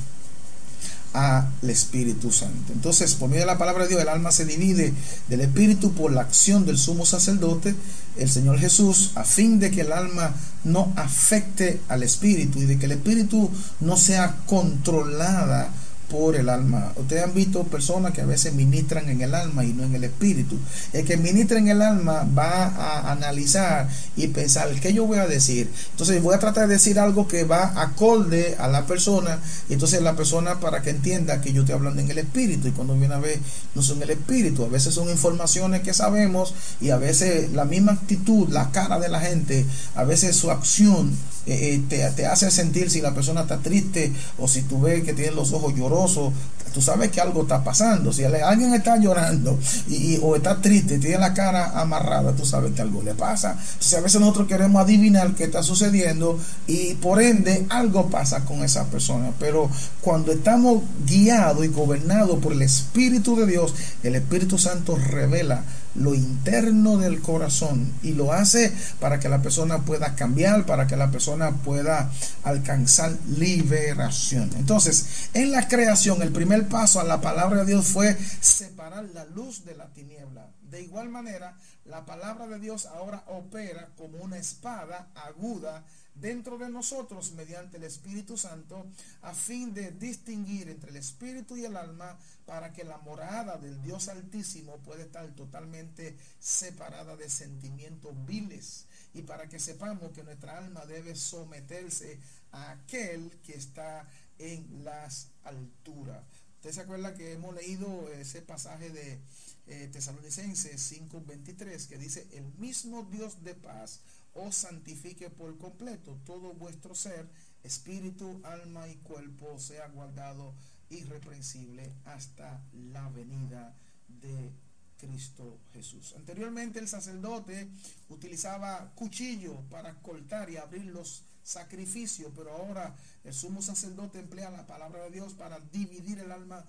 al 1.13 1.47
Espíritu 1.67 2.31
Santo. 2.31 2.73
Entonces, 2.73 3.15
por 3.15 3.27
medio 3.27 3.41
de 3.41 3.47
la 3.47 3.57
palabra 3.57 3.83
de 3.83 3.89
Dios, 3.89 4.01
el 4.03 4.09
alma 4.09 4.31
se 4.31 4.45
divide 4.45 4.93
del 5.29 5.41
Espíritu 5.41 5.93
por 5.93 6.11
la 6.11 6.21
acción 6.21 6.63
del 6.67 6.77
sumo 6.77 7.07
sacerdote, 7.07 7.73
el 8.17 8.29
Señor 8.29 8.59
Jesús, 8.59 9.13
a 9.15 9.23
fin 9.23 9.59
de 9.59 9.71
que 9.71 9.81
el 9.81 9.91
alma 9.91 10.35
no 10.63 10.93
afecte 10.95 11.81
al 11.87 12.03
Espíritu 12.03 12.59
y 12.59 12.67
de 12.67 12.77
que 12.77 12.85
el 12.85 12.91
Espíritu 12.91 13.49
no 13.79 13.97
sea 13.97 14.35
controlada 14.45 15.71
por 16.09 16.35
el 16.35 16.49
alma. 16.49 16.93
Ustedes 16.95 17.23
han 17.23 17.33
visto 17.33 17.63
personas 17.63 18.13
que 18.13 18.21
a 18.21 18.25
veces 18.25 18.53
ministran 18.53 19.09
en 19.09 19.21
el 19.21 19.35
alma 19.35 19.65
y 19.65 19.73
no 19.73 19.83
en 19.83 19.95
el 19.95 20.03
espíritu. 20.03 20.57
El 20.93 21.05
que 21.05 21.17
ministra 21.17 21.59
en 21.59 21.67
el 21.67 21.81
alma 21.81 22.27
va 22.37 22.67
a 22.67 23.11
analizar 23.11 23.89
y 24.15 24.27
pensar 24.27 24.69
qué 24.79 24.93
yo 24.93 25.05
voy 25.05 25.17
a 25.17 25.27
decir. 25.27 25.69
Entonces 25.91 26.21
voy 26.21 26.35
a 26.35 26.39
tratar 26.39 26.67
de 26.67 26.75
decir 26.75 26.99
algo 26.99 27.27
que 27.27 27.43
va 27.43 27.73
acorde 27.81 28.55
a 28.59 28.67
la 28.67 28.85
persona 28.85 29.39
entonces 29.69 30.01
la 30.01 30.15
persona 30.15 30.59
para 30.59 30.81
que 30.81 30.91
entienda 30.91 31.41
que 31.41 31.53
yo 31.53 31.61
estoy 31.61 31.75
hablando 31.75 32.01
en 32.01 32.09
el 32.09 32.17
espíritu 32.17 32.67
y 32.67 32.71
cuando 32.71 32.95
viene 32.95 33.13
a 33.13 33.19
ver 33.19 33.39
no 33.75 33.81
son 33.81 34.01
el 34.01 34.09
espíritu. 34.09 34.63
A 34.63 34.69
veces 34.69 34.93
son 34.93 35.09
informaciones 35.09 35.81
que 35.81 35.93
sabemos 35.93 36.53
y 36.81 36.89
a 36.89 36.97
veces 36.97 37.51
la 37.51 37.65
misma 37.65 37.93
actitud, 37.93 38.49
la 38.49 38.71
cara 38.71 38.99
de 38.99 39.09
la 39.09 39.19
gente, 39.19 39.65
a 39.95 40.03
veces 40.03 40.35
su 40.35 40.51
acción 40.51 41.11
eh, 41.47 41.81
eh, 41.89 42.11
te, 42.15 42.25
hace 42.25 42.51
sentir 42.51 42.89
si 42.89 43.01
la 43.01 43.13
persona 43.13 43.41
está 43.41 43.57
triste 43.59 44.11
o 44.37 44.47
si 44.47 44.63
tú 44.63 44.81
ves 44.81 45.03
que 45.03 45.13
tiene 45.13 45.31
los 45.31 45.53
ojos 45.53 45.73
llorosos 45.75 46.33
tú 46.77 46.83
sabes 46.83 47.09
que 47.09 47.19
algo 47.19 47.41
está 47.41 47.63
pasando. 47.63 48.13
Si 48.13 48.23
alguien 48.23 48.71
está 48.75 48.97
llorando 48.97 49.57
y, 49.87 50.19
o 50.21 50.35
está 50.35 50.61
triste, 50.61 50.99
tiene 50.99 51.17
la 51.17 51.33
cara 51.33 51.79
amarrada, 51.79 52.33
tú 52.33 52.45
sabes 52.45 52.73
que 52.73 52.83
algo 52.83 53.01
le 53.01 53.15
pasa. 53.15 53.53
Entonces 53.53 53.95
a 53.95 54.01
veces 54.01 54.21
nosotros 54.21 54.47
queremos 54.47 54.79
adivinar 54.79 55.33
qué 55.33 55.45
está 55.45 55.63
sucediendo 55.63 56.39
y 56.67 56.93
por 56.93 57.19
ende 57.19 57.65
algo 57.69 58.11
pasa 58.11 58.45
con 58.45 58.63
esa 58.63 58.85
persona. 58.85 59.31
Pero 59.39 59.71
cuando 60.01 60.31
estamos 60.31 60.83
guiados 61.07 61.65
y 61.65 61.69
gobernados 61.69 62.37
por 62.37 62.53
el 62.53 62.61
Espíritu 62.61 63.35
de 63.35 63.47
Dios, 63.47 63.73
el 64.03 64.13
Espíritu 64.13 64.59
Santo 64.59 64.95
revela 64.95 65.63
lo 65.97 66.13
interno 66.13 66.97
del 66.97 67.21
corazón 67.21 67.91
y 68.01 68.13
lo 68.13 68.31
hace 68.31 68.73
para 68.99 69.19
que 69.19 69.29
la 69.29 69.41
persona 69.41 69.79
pueda 69.79 70.15
cambiar, 70.15 70.65
para 70.65 70.87
que 70.87 70.95
la 70.95 71.11
persona 71.11 71.51
pueda 71.51 72.11
alcanzar 72.43 73.11
liberación. 73.37 74.51
Entonces, 74.57 75.29
en 75.33 75.51
la 75.51 75.67
creación, 75.67 76.21
el 76.21 76.31
primer 76.31 76.67
paso 76.67 76.99
a 76.99 77.03
la 77.03 77.21
palabra 77.21 77.59
de 77.59 77.73
Dios 77.73 77.87
fue 77.87 78.17
separar 78.41 79.05
la 79.13 79.25
luz 79.25 79.65
de 79.65 79.75
la 79.75 79.87
tiniebla. 79.87 80.47
De 80.61 80.81
igual 80.81 81.09
manera, 81.09 81.55
la 81.85 82.05
palabra 82.05 82.47
de 82.47 82.59
Dios 82.59 82.85
ahora 82.85 83.23
opera 83.27 83.89
como 83.97 84.17
una 84.19 84.37
espada 84.37 85.07
aguda 85.15 85.83
dentro 86.20 86.57
de 86.57 86.70
nosotros 86.70 87.32
mediante 87.34 87.78
el 87.78 87.84
Espíritu 87.84 88.38
Santo 88.38 88.86
a 89.22 89.34
fin 89.34 89.74
de 89.74 89.91
distinguir 89.91 90.70
entre 90.70 90.89
el 90.89 90.97
espíritu 90.97 91.57
y 91.57 91.65
el 91.65 91.78
alma 91.78 92.18
para 92.45 92.74
que 92.74 92.84
la 92.84 92.97
morada 92.99 93.57
del 93.57 93.82
Dios 93.82 94.07
Altísimo 94.07 94.78
pueda 94.78 95.03
estar 95.03 95.28
totalmente 95.36 96.18
separada 96.39 97.15
de 97.15 97.30
sentimientos 97.30 98.13
viles 98.26 98.86
y 99.13 99.22
para 99.24 99.47
que 99.47 99.59
sepamos 99.59 100.11
que 100.11 100.24
nuestra 100.24 100.57
alma 100.57 100.86
debe 100.86 101.15
someterse 101.15 102.20
a 102.51 102.72
aquel 102.72 103.32
que 103.43 103.55
está 103.55 104.07
en 104.39 104.84
las 104.84 105.30
alturas. 105.43 106.24
Usted 106.57 106.72
se 106.72 106.82
acuerda 106.82 107.15
que 107.15 107.34
hemos 107.34 107.53
leído 107.53 108.11
ese 108.13 108.41
pasaje 108.41 108.89
de 108.89 109.20
eh, 109.68 109.89
Tesalonicenses 109.91 110.91
5:23 110.91 111.88
que 111.88 111.97
dice, 111.97 112.28
el 112.32 112.45
mismo 112.57 113.03
Dios 113.03 113.43
de 113.43 113.53
paz 113.53 113.99
os 114.38 114.55
santifique 114.55 115.29
por 115.29 115.57
completo 115.57 116.17
todo 116.25 116.53
vuestro 116.53 116.95
ser, 116.95 117.27
espíritu, 117.63 118.39
alma 118.43 118.88
y 118.88 118.95
cuerpo 118.97 119.59
sea 119.59 119.88
guardado 119.88 120.53
irreprensible 120.89 121.91
hasta 122.05 122.63
la 122.73 123.09
venida 123.09 123.75
de 124.07 124.51
Cristo 124.97 125.59
Jesús. 125.73 126.13
Anteriormente 126.15 126.79
el 126.79 126.88
sacerdote 126.88 127.69
utilizaba 128.09 128.91
cuchillo 128.95 129.61
para 129.69 129.93
cortar 130.01 130.49
y 130.49 130.57
abrir 130.57 130.85
los 130.85 131.23
sacrificios, 131.43 132.31
pero 132.35 132.51
ahora 132.51 132.95
el 133.23 133.33
sumo 133.33 133.61
sacerdote 133.61 134.19
emplea 134.19 134.49
la 134.49 134.65
palabra 134.65 135.03
de 135.03 135.11
Dios 135.11 135.33
para 135.33 135.59
dividir 135.59 136.19
el 136.19 136.31
alma 136.31 136.65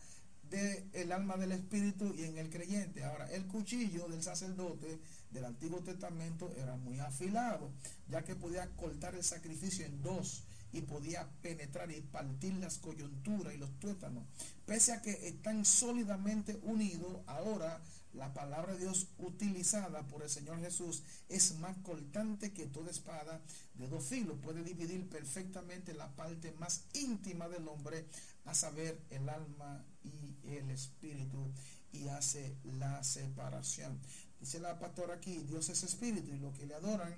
de 0.51 0.89
el 0.93 1.12
alma 1.12 1.37
del 1.37 1.53
espíritu 1.53 2.14
y 2.14 2.25
en 2.25 2.39
el 2.39 2.49
creyente. 2.49 3.05
Ahora, 3.05 3.31
el 3.31 3.47
cuchillo 3.47 4.09
del 4.09 4.23
sacerdote 4.23 4.99
del 5.31 5.45
Antiguo 5.45 5.81
Testamento 5.81 6.53
era 6.57 6.76
muy 6.76 6.99
afilado, 7.01 7.70
ya 8.09 8.24
que 8.24 8.35
podía 8.35 8.68
cortar 8.76 9.14
el 9.14 9.24
sacrificio 9.24 9.85
en 9.85 10.03
dos 10.03 10.45
y 10.72 10.83
podía 10.83 11.29
penetrar 11.43 11.91
y 11.91 12.01
partir 12.01 12.55
las 12.55 12.79
coyunturas 12.79 13.55
y 13.55 13.59
los 13.59 13.70
tuétanos. 13.79 14.24
Pese 14.66 14.93
a 14.93 15.03
que 15.03 15.29
están 15.29 15.64
sólidamente 15.64 16.59
unidos, 16.62 17.20
ahora 17.26 17.81
la 18.14 18.33
palabra 18.33 18.72
de 18.72 18.81
Dios 18.81 19.09
utilizada 19.18 20.07
por 20.09 20.22
el 20.22 20.31
Señor 20.31 20.61
Jesús 20.61 21.03
es 21.29 21.57
más 21.59 21.76
cortante 21.79 22.53
que 22.53 22.66
toda 22.66 22.91
espada 22.91 23.41
de 23.74 23.89
dos 23.89 24.05
filos. 24.05 24.39
Puede 24.43 24.62
dividir 24.62 25.09
perfectamente 25.09 25.95
la 25.95 26.09
parte 26.16 26.53
más 26.53 26.85
íntima 26.95 27.49
del 27.49 27.68
hombre, 27.68 28.07
a 28.45 28.55
saber, 28.55 29.01
el 29.11 29.29
alma 29.29 29.85
y 30.03 30.55
el 30.57 30.70
espíritu, 30.70 31.53
y 31.93 32.09
hace 32.09 32.57
la 32.64 33.03
separación. 33.05 33.99
Dice 34.41 34.61
la 34.61 34.78
pastora 34.78 35.14
aquí, 35.14 35.39
Dios 35.39 35.68
es 35.68 35.82
espíritu 35.82 36.32
y 36.32 36.39
lo 36.39 36.53
que 36.53 36.66
le 36.66 36.74
adoran 36.74 37.14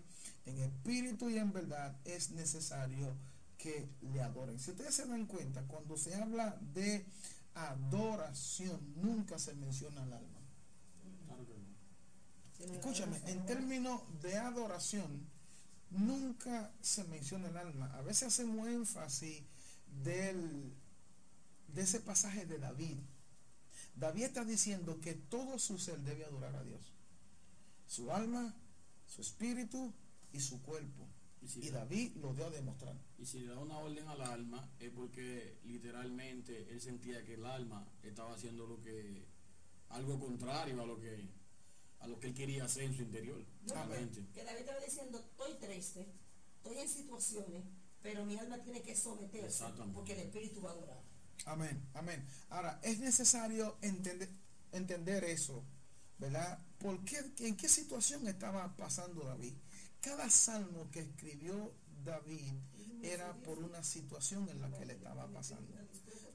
en 0.47 0.59
espíritu 0.59 1.29
y 1.29 1.39
en 1.39 1.53
verdad 1.53 1.97
es 2.05 2.31
necesario 2.31 3.15
que 3.59 3.89
le 4.01 4.23
adoren. 4.23 4.59
Si 4.59 4.71
ustedes 4.71 4.95
se 4.95 5.07
dan 5.07 5.27
cuenta, 5.27 5.63
cuando 5.67 5.97
se 5.97 6.15
habla 6.15 6.59
de 6.73 7.05
adoración, 7.55 8.81
nunca 8.97 9.39
se 9.39 9.55
menciona 9.55 10.03
el 10.05 10.13
alma. 10.13 10.41
Escúchame, 12.59 13.19
en 13.27 13.47
términos 13.47 14.03
de 14.21 14.37
adoración, 14.37 15.27
nunca 15.91 16.73
se 16.81 17.05
menciona 17.05 17.49
el 17.49 17.57
alma. 17.57 17.91
A 17.95 18.03
veces 18.03 18.29
hacemos 18.29 18.69
énfasis 18.69 19.43
del, 20.05 20.75
de 21.69 21.83
ese 21.83 22.01
pasaje 22.01 22.45
de 22.47 22.59
David. 22.59 22.99
David 23.97 24.25
está 24.25 24.45
diciendo 24.45 25.01
que 25.01 25.15
todo 25.15 25.59
su 25.59 25.79
ser 25.79 26.01
debe 26.01 26.25
adorar 26.25 26.55
a 26.55 26.63
Dios. 26.63 26.93
Su 27.91 28.13
alma, 28.13 28.55
su 29.05 29.21
espíritu 29.21 29.93
y 30.33 30.39
su 30.39 30.63
cuerpo. 30.63 31.09
Y, 31.43 31.71
David 31.71 32.15
lo 32.19 32.33
dio 32.35 32.47
a 32.47 32.51
demostrar. 32.51 32.97
Y 33.19 33.27
si 33.27 33.41
le 33.41 33.49
da 33.49 33.59
una 33.59 33.79
orden 33.79 34.07
al 34.07 34.21
alma 34.21 34.71
es 34.79 34.91
porque 34.91 35.59
literalmente 35.65 36.71
él 36.71 36.81
sentía 36.81 37.25
que 37.25 37.35
el 37.35 37.45
alma 37.45 37.85
estaba 38.05 38.35
haciendo 38.35 38.65
lo 38.69 38.81
que 38.81 39.27
algo 39.89 40.21
contrario 40.21 40.81
a 40.81 40.87
lo 40.87 41.01
que 41.01 41.31
a 41.99 42.07
lo 42.07 42.21
que 42.21 42.29
él 42.29 42.35
quería 42.35 42.65
hacer 42.67 42.85
en 42.85 42.95
su 42.95 43.03
interior. 43.03 43.45
que 43.67 44.45
David 44.45 44.61
estaba 44.61 44.79
diciendo, 44.85 45.19
estoy 45.19 45.55
triste, 45.55 46.07
estoy 46.59 46.79
en 46.79 46.89
situaciones, 46.89 47.65
pero 48.03 48.25
mi 48.25 48.39
alma 48.39 48.63
tiene 48.63 48.83
que 48.83 48.95
someterse 48.95 49.65
porque 49.93 50.13
el 50.13 50.21
espíritu 50.21 50.63
va 50.63 50.71
a 50.71 50.75
adorar. 50.75 51.03
Amén, 51.45 51.91
amén. 51.95 52.25
Ahora, 52.51 52.79
es 52.85 53.01
necesario 53.01 53.79
entender, 53.83 54.29
entender 54.71 55.25
eso, 55.25 55.65
¿verdad? 56.19 56.65
¿Por 56.81 57.05
qué, 57.05 57.19
¿En 57.41 57.57
qué 57.57 57.69
situación 57.69 58.27
estaba 58.27 58.75
pasando 58.77 59.23
David? 59.23 59.55
Cada 60.01 60.31
salmo 60.31 60.91
que 60.91 61.01
escribió 61.01 61.75
David 62.05 62.55
era 63.03 63.35
por 63.35 63.59
una 63.59 63.83
situación 63.83 64.49
en 64.49 64.61
la 64.61 64.71
que 64.71 64.87
le 64.87 64.95
estaba 64.95 65.27
pasando. 65.29 65.73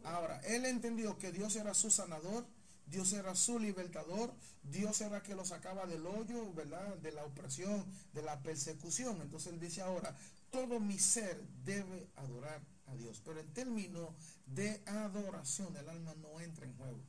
Ahora, 0.04 0.40
él 0.42 0.66
entendió 0.66 1.18
que 1.18 1.32
Dios 1.32 1.56
era 1.56 1.74
su 1.74 1.90
sanador, 1.90 2.46
Dios 2.86 3.12
era 3.14 3.36
su 3.36 3.58
libertador, 3.58 4.34
Dios 4.62 5.02
era 5.02 5.24
que 5.24 5.34
lo 5.34 5.44
sacaba 5.44 5.88
del 5.88 6.06
hoyo, 6.06 6.54
¿verdad? 6.54 6.96
De 6.98 7.12
la 7.12 7.26
opresión, 7.26 7.84
de 8.14 8.22
la 8.22 8.42
persecución. 8.44 9.22
Entonces 9.22 9.52
él 9.52 9.60
dice 9.60 9.82
ahora, 9.82 10.16
todo 10.52 10.80
mi 10.80 11.00
ser 11.00 11.42
debe 11.64 12.08
adorar 12.16 12.62
a 12.88 12.96
Dios. 12.96 13.22
Pero 13.26 13.40
en 13.40 13.52
términos 13.54 14.10
de 14.46 14.82
adoración, 14.86 15.76
el 15.76 15.90
alma 15.90 16.14
no 16.16 16.40
entra 16.40 16.66
en 16.66 16.78
juego. 16.78 17.02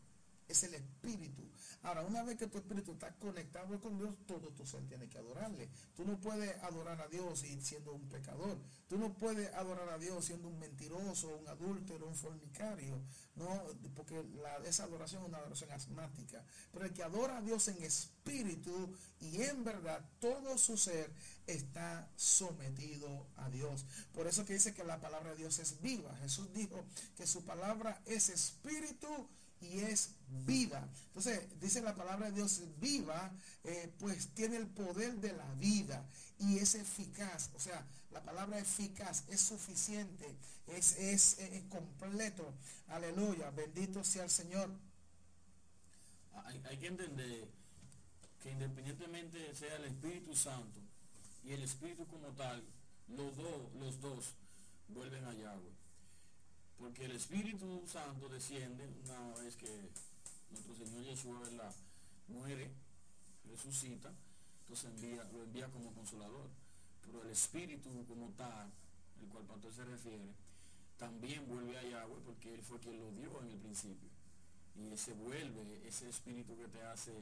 es 0.49 0.63
el 0.63 0.75
espíritu. 0.75 1.43
Ahora, 1.83 2.03
una 2.03 2.23
vez 2.25 2.37
que 2.37 2.47
tu 2.47 2.59
espíritu 2.59 2.93
está 2.93 3.13
conectado 3.15 3.81
con 3.81 3.97
Dios, 3.97 4.15
todo 4.27 4.49
tu 4.51 4.67
ser 4.67 4.87
tiene 4.89 5.09
que 5.09 5.19
adorarle. 5.19 5.69
Tú 5.97 6.05
no 6.05 6.19
puedes 6.21 6.61
adorar 6.63 7.01
a 7.01 7.09
Dios 7.09 7.45
siendo 7.61 7.93
un 7.93 8.09
pecador. 8.09 8.59
Tú 8.89 8.99
no 8.99 9.15
puedes 9.15 9.53
adorar 9.55 9.89
a 9.91 9.99
Dios 9.99 10.25
siendo 10.25 10.49
un 10.49 10.59
mentiroso, 10.59 11.37
un 11.37 11.47
adúltero, 11.49 12.09
un 12.09 12.17
fornicario. 12.17 13.01
No, 13.37 13.63
porque 13.95 14.23
la, 14.43 14.57
esa 14.69 14.85
adoración 14.85 15.23
es 15.23 15.29
una 15.29 15.39
adoración 15.39 15.71
asmática. 15.71 16.45
Pero 16.73 16.87
el 16.87 16.93
que 16.93 17.03
adora 17.03 17.39
a 17.39 17.43
Dios 17.43 17.69
en 17.69 17.83
espíritu 17.83 18.93
y 19.21 19.43
en 19.43 19.65
verdad, 19.65 20.05
todo 20.21 20.59
su 20.59 20.77
ser 20.77 21.13
está 21.47 22.11
sometido 22.17 23.27
a 23.37 23.49
Dios. 23.51 23.85
Por 24.13 24.27
eso 24.27 24.45
que 24.45 24.55
dice 24.55 24.75
que 24.75 24.85
la 24.85 25.01
palabra 25.01 25.31
de 25.31 25.37
Dios 25.37 25.59
es 25.59 25.81
viva. 25.81 26.17
Jesús 26.17 26.53
dijo 26.53 26.85
que 27.17 27.27
su 27.27 27.45
palabra 27.45 28.03
es 28.07 28.29
espíritu 28.29 29.29
y 29.61 29.81
es 29.81 30.11
vida. 30.45 30.87
Entonces, 31.09 31.41
dice 31.61 31.81
la 31.83 31.95
palabra 31.95 32.27
de 32.27 32.33
Dios 32.33 32.61
viva, 32.79 33.33
eh, 33.65 33.93
pues 33.99 34.29
tiene 34.29 34.57
el 34.57 34.67
poder 34.67 35.15
de 35.15 35.33
la 35.33 35.53
vida 35.55 36.05
y 36.39 36.59
es 36.59 36.75
eficaz. 36.75 37.51
O 37.55 37.61
sea, 37.61 37.85
la 38.11 38.23
palabra 38.23 38.59
eficaz 38.59 39.25
es 39.29 39.41
suficiente, 39.41 40.27
es, 40.69 40.99
es, 40.99 41.37
completo. 41.69 42.53
Aleluya, 42.89 43.51
bendito 43.51 44.05
sea 44.05 44.25
el 44.25 44.31
Señor. 44.31 44.71
Hay, 46.45 46.63
hay 46.69 46.77
que 46.79 46.87
entender 46.87 47.49
que 48.43 48.51
independientemente 48.51 49.55
sea 49.55 49.77
el 49.77 49.87
Espíritu 49.87 50.35
Santo 50.37 50.81
y 51.45 51.53
el 51.53 51.63
Espíritu 51.63 52.07
como 52.07 52.29
tal, 52.29 52.63
los 53.09 53.37
dos, 53.37 53.75
los 53.79 54.01
dos 54.01 54.35
vuelven 54.89 55.25
a 55.25 55.35
Yahweh. 55.35 55.76
Porque 56.79 57.07
el 57.07 57.13
Espíritu 57.13 57.83
Santo 57.87 58.29
desciende 58.29 58.87
una 59.05 59.35
vez 59.43 59.57
que 59.57 59.91
nuestro 60.51 60.75
Señor 60.75 61.05
Yeshua 61.05 61.41
¿verdad? 61.41 61.75
muere, 62.29 62.71
resucita, 63.49 64.13
entonces 64.61 64.91
envía, 64.91 65.25
lo 65.33 65.43
envía 65.43 65.69
como 65.69 65.93
consolador. 65.95 66.51
Pero 67.05 67.23
el 67.23 67.31
Espíritu 67.31 67.89
como 68.07 68.31
tal, 68.31 68.71
el 69.23 69.29
cual 69.29 69.45
Pastor 69.45 69.73
se 69.73 69.85
refiere, 69.85 70.35
también 70.99 71.47
vuelve 71.47 71.79
a 71.79 71.83
Yahweh 71.83 72.21
porque 72.25 72.55
Él 72.55 72.63
fue 72.63 72.81
quien 72.81 72.99
lo 72.99 73.11
dio 73.13 73.41
en 73.43 73.51
el 73.51 73.59
principio. 73.59 74.09
Y 74.77 74.93
ese 74.93 75.13
vuelve, 75.15 75.87
ese 75.87 76.09
espíritu 76.09 76.57
que 76.57 76.69
te 76.69 76.83
hace 76.83 77.13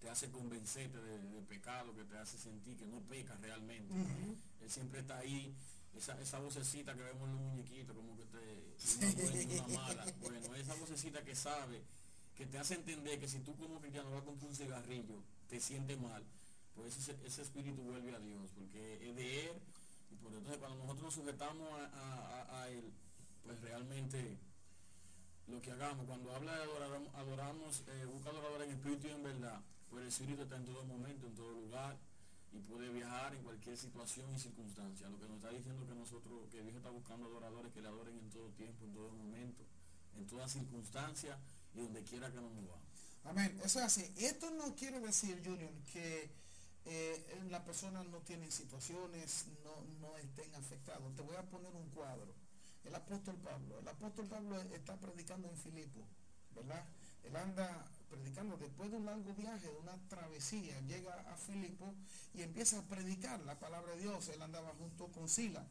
te 0.00 0.08
hace 0.08 0.30
convencerte 0.30 0.98
de, 0.98 1.42
pecado, 1.42 1.94
que 1.94 2.04
te 2.04 2.16
hace 2.16 2.38
sentir 2.38 2.76
que 2.78 2.86
no 2.86 3.00
pecas 3.00 3.38
realmente. 3.40 3.94
Él 4.62 4.70
siempre 4.70 5.00
está 5.00 5.18
ahí 5.18 5.54
esa, 5.96 6.20
esa 6.20 6.38
vocecita 6.38 6.94
que 6.94 7.02
vemos 7.02 7.28
en 7.28 7.34
los 7.34 7.40
muñequitos, 7.40 7.96
como 7.96 8.16
que 8.16 8.24
te 8.24 8.60
una 9.56 9.68
mala. 9.68 10.06
Bueno, 10.20 10.54
esa 10.54 10.74
vocecita 10.74 11.22
que 11.22 11.34
sabe, 11.34 11.82
que 12.36 12.46
te 12.46 12.58
hace 12.58 12.74
entender 12.74 13.18
que 13.18 13.28
si 13.28 13.40
tú 13.40 13.56
como 13.56 13.80
cristiano 13.80 14.10
vas 14.10 14.22
a 14.22 14.24
comprar 14.24 14.50
un 14.50 14.56
cigarrillo, 14.56 15.22
te 15.48 15.60
siente 15.60 15.96
mal, 15.96 16.24
pues 16.74 16.96
ese, 16.96 17.16
ese 17.24 17.42
espíritu 17.42 17.82
vuelve 17.82 18.14
a 18.14 18.20
Dios, 18.20 18.50
porque 18.56 19.08
es 19.08 19.16
de 19.16 19.46
Él. 19.46 19.56
Y 20.10 20.16
por 20.16 20.32
entonces 20.32 20.58
cuando 20.58 20.78
nosotros 20.78 21.04
nos 21.04 21.14
sujetamos 21.14 21.68
a, 21.94 22.68
Él, 22.70 22.92
pues 23.44 23.60
realmente 23.60 24.38
lo 25.48 25.60
que 25.60 25.72
hagamos, 25.72 26.06
cuando 26.06 26.34
habla 26.34 26.54
de 26.56 26.62
adorar, 26.62 27.00
adoramos, 27.14 27.82
eh, 27.88 28.06
busca 28.06 28.30
adorador 28.30 28.62
en 28.62 28.70
espíritu 28.70 29.08
y 29.08 29.10
en 29.10 29.22
verdad, 29.22 29.60
pues 29.88 30.02
el 30.02 30.08
espíritu 30.08 30.42
está 30.42 30.56
en 30.56 30.64
todo 30.64 30.84
momento, 30.84 31.26
en 31.26 31.34
todo 31.34 31.50
lugar 31.50 31.96
y 32.52 32.58
puede 32.58 32.88
viajar 32.90 33.34
en 33.34 33.42
cualquier 33.42 33.76
situación 33.76 34.34
y 34.34 34.38
circunstancia. 34.38 35.08
Lo 35.08 35.18
que 35.18 35.26
nos 35.26 35.36
está 35.36 35.50
diciendo 35.50 35.86
que 35.86 35.94
nosotros, 35.94 36.48
que 36.50 36.62
Dios 36.62 36.74
está 36.74 36.90
buscando 36.90 37.26
adoradores 37.26 37.72
que 37.72 37.80
le 37.80 37.88
adoren 37.88 38.18
en 38.18 38.30
todo 38.30 38.48
tiempo, 38.50 38.84
en 38.84 38.92
todo 38.92 39.10
momento, 39.12 39.64
en 40.16 40.26
toda 40.26 40.48
circunstancia 40.48 41.38
y 41.74 41.80
donde 41.80 42.02
quiera 42.02 42.30
que 42.30 42.40
nos 42.40 42.52
movamos. 42.52 42.88
Amén. 43.24 43.60
Eso 43.64 43.78
es 43.78 43.84
así. 43.84 44.12
Esto 44.16 44.50
no 44.50 44.74
quiere 44.74 44.98
decir, 45.00 45.40
Junior, 45.44 45.70
que 45.92 46.30
eh, 46.86 47.40
las 47.50 47.62
personas 47.62 48.06
no 48.06 48.18
tienen 48.18 48.50
situaciones, 48.50 49.46
no, 49.62 49.84
no 50.00 50.16
estén 50.16 50.54
afectados. 50.54 51.14
Te 51.14 51.22
voy 51.22 51.36
a 51.36 51.42
poner 51.42 51.74
un 51.74 51.88
cuadro. 51.90 52.34
El 52.84 52.94
apóstol 52.94 53.36
Pablo. 53.36 53.78
El 53.78 53.88
apóstol 53.88 54.26
Pablo 54.26 54.60
está 54.72 54.98
predicando 54.98 55.48
en 55.48 55.56
Filipo. 55.56 56.00
¿verdad? 56.54 56.84
Él 57.24 57.36
anda 57.36 57.86
predicando 58.10 58.56
después 58.56 58.90
de 58.90 58.96
un 58.96 59.06
largo 59.06 59.32
viaje, 59.34 59.68
de 59.68 59.78
una 59.78 59.96
travesía, 60.08 60.80
llega 60.80 61.14
a 61.32 61.36
Filipo 61.36 61.94
y 62.34 62.42
empieza 62.42 62.78
a 62.78 62.82
predicar 62.82 63.40
la 63.40 63.58
palabra 63.58 63.92
de 63.94 64.02
Dios. 64.02 64.28
Él 64.28 64.42
andaba 64.42 64.74
junto 64.78 65.06
con 65.08 65.28
Sila, 65.28 65.64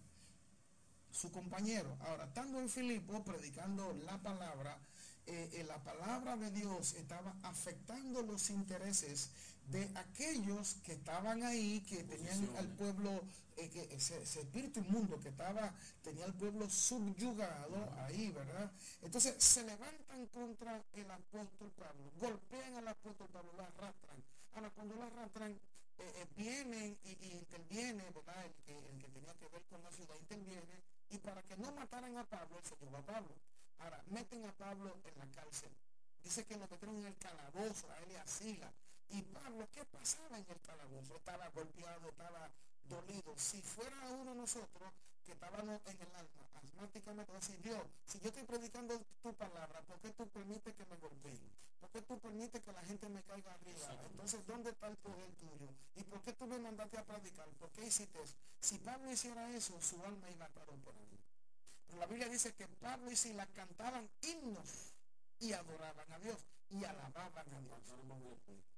su 1.11 1.31
compañero. 1.31 1.97
Ahora, 2.01 2.25
estando 2.25 2.59
en 2.59 2.69
Filipo 2.69 3.23
predicando 3.23 3.93
la 4.05 4.17
palabra, 4.17 4.77
eh, 5.25 5.63
la 5.67 5.77
palabra 5.83 6.37
de 6.37 6.49
Dios 6.49 6.93
estaba 6.95 7.35
afectando 7.43 8.23
los 8.23 8.49
intereses 8.49 9.29
de 9.71 9.89
aquellos 9.95 10.75
que 10.85 10.93
estaban 10.93 11.43
ahí, 11.43 11.81
que 11.81 12.03
tenían 12.03 12.49
al 12.57 12.67
pueblo, 12.69 13.21
eh, 13.57 13.69
que 13.69 13.81
ese, 13.93 14.21
espíritu 14.21 14.79
inmundo 14.79 15.19
que 15.19 15.29
estaba, 15.29 15.73
tenía 16.03 16.25
al 16.25 16.33
pueblo 16.33 16.69
subyugado 16.69 17.87
ahí, 18.03 18.31
¿verdad? 18.31 18.71
Entonces 19.01 19.35
se 19.37 19.63
levantan 19.63 20.25
contra 20.27 20.81
el 20.93 21.11
apóstol 21.11 21.71
Pablo, 21.77 22.11
golpean 22.19 22.77
al 22.77 22.87
apóstol 22.87 23.27
Pablo, 23.31 23.51
lo 23.55 23.63
arrastran. 23.63 24.23
Ahora, 24.55 24.69
cuando 24.71 24.95
lo 24.95 25.03
arrastran, 25.03 25.51
eh, 25.99 26.25
vienen 26.35 26.97
y, 27.03 27.31
interviene, 27.33 28.03
¿verdad? 28.11 28.45
El 28.45 28.53
que, 28.65 28.77
el 28.77 28.99
que 28.99 29.07
tenía 29.09 29.33
que 29.35 29.47
ver 29.49 29.61
con 29.63 29.83
la 29.83 29.91
ciudad 29.91 30.15
interviene, 30.15 30.81
y 31.09 31.17
para 31.19 31.43
que 31.43 31.57
no 31.57 31.71
mataran 31.73 32.17
a 32.17 32.23
Pablo, 32.23 32.59
se 32.63 32.75
llevó 32.77 32.97
a 32.97 33.01
Pablo. 33.01 33.35
Ahora, 33.79 34.01
meten 34.07 34.45
a 34.45 34.51
Pablo 34.53 34.97
en 35.05 35.17
la 35.17 35.25
cárcel. 35.27 35.69
Dice 36.23 36.45
que 36.45 36.57
lo 36.57 36.67
metieron 36.67 36.97
en 36.97 37.05
el 37.05 37.17
calabozo, 37.17 37.89
a 37.91 37.97
él 37.99 38.11
y 38.11 38.15
a 38.15 38.27
Sila. 38.27 38.71
Y 39.09 39.21
Pablo, 39.23 39.67
¿qué 39.71 39.83
pasaba 39.85 40.37
en 40.37 40.45
el 40.49 40.61
calabozo? 40.61 41.15
Estaba 41.15 41.49
golpeado, 41.49 42.09
estaba 42.09 42.49
dolido. 42.83 43.33
Si 43.37 43.61
fuera 43.61 43.97
uno 44.09 44.31
de 44.31 44.37
nosotros 44.37 44.91
que 45.25 45.33
estábamos 45.33 45.81
en 45.85 46.01
el 46.01 46.15
alma, 46.15 46.49
asmáticamente, 46.55 47.33
decir, 47.33 47.61
Dios, 47.61 47.81
si 48.05 48.19
yo 48.19 48.29
estoy 48.29 48.43
predicando 48.43 48.99
tu 49.21 49.33
palabra, 49.33 49.81
¿por 49.81 49.99
qué 49.99 50.11
tú 50.13 50.27
permites 50.27 50.75
que 50.75 50.85
me 50.85 50.97
golpeen? 50.97 51.39
¿Por 51.79 51.89
qué 51.91 52.01
tú 52.01 52.19
permites 52.19 52.61
que 52.61 52.71
la 52.71 52.81
gente 52.81 53.09
me 53.09 53.23
caiga 53.23 53.53
arriba? 53.53 53.87
Entonces, 54.11 54.45
¿dónde 54.45 54.71
está 54.71 54.87
el 54.87 54.97
poder 54.97 55.31
tuyo? 55.35 55.69
¿Y 55.95 56.03
por 56.03 56.21
qué 56.21 56.33
tú 56.33 56.45
me 56.47 56.59
mandaste 56.59 56.97
a 56.97 57.03
predicar? 57.03 57.47
¿Por 57.59 57.69
qué 57.71 57.85
hiciste 57.85 58.21
eso? 58.21 58.35
Si 58.59 58.77
Pablo 58.79 59.11
hiciera 59.11 59.49
eso, 59.51 59.79
su 59.81 60.03
alma 60.03 60.29
iba 60.29 60.45
a 60.45 60.47
estar 60.47 60.65
por 60.65 60.95
ahí 60.95 61.19
la 61.99 62.05
Biblia 62.05 62.29
dice 62.29 62.53
que 62.53 62.67
Pablo 62.67 63.11
y 63.11 63.15
Silas 63.15 63.47
cantaban 63.53 64.09
himnos 64.21 64.93
y 65.39 65.53
adoraban 65.53 66.11
a 66.11 66.19
Dios 66.19 66.37
y 66.69 66.83
alababan 66.83 67.53
a 67.53 67.61
Dios. 67.61 67.79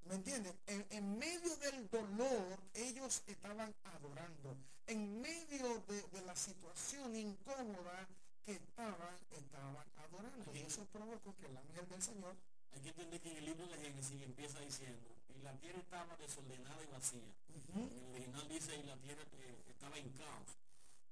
¿Me 0.05 0.15
entienden? 0.15 0.53
En, 0.67 1.17
medio 1.17 1.55
del 1.57 1.89
dolor 1.89 2.59
ellos 2.73 3.23
estaban 3.27 3.73
adorando. 3.83 4.57
En 4.87 5.21
medio 5.21 5.83
de, 5.87 6.21
la 6.25 6.35
situación 6.35 7.15
incómoda 7.15 8.07
que 8.43 8.53
estaban, 8.53 9.17
estaban 9.31 9.85
adorando. 9.97 10.53
Y 10.53 10.59
eso 10.59 10.85
provocó 10.85 11.35
que 11.37 11.45
el 11.45 11.57
ángel 11.57 11.87
del 11.87 12.01
Señor 12.01 12.35
hay 12.73 12.81
que 12.81 12.89
entender 12.89 13.21
que 13.21 13.31
en 13.31 13.37
el 13.37 13.45
libro 13.45 13.67
de 13.67 13.77
Génesis 13.77 14.21
empieza 14.21 14.59
diciendo, 14.59 15.09
y 15.35 15.41
la 15.41 15.53
tierra 15.57 15.79
estaba 15.79 16.15
desordenada 16.17 16.81
y 16.83 16.87
vacía. 16.87 17.33
En 17.75 17.89
el 17.89 18.11
original 18.11 18.47
dice, 18.47 18.75
y 18.77 18.83
la 18.83 18.97
tierra 18.97 19.23
eh, 19.33 19.63
estaba 19.67 19.97
en 19.97 20.09
caos. 20.11 20.57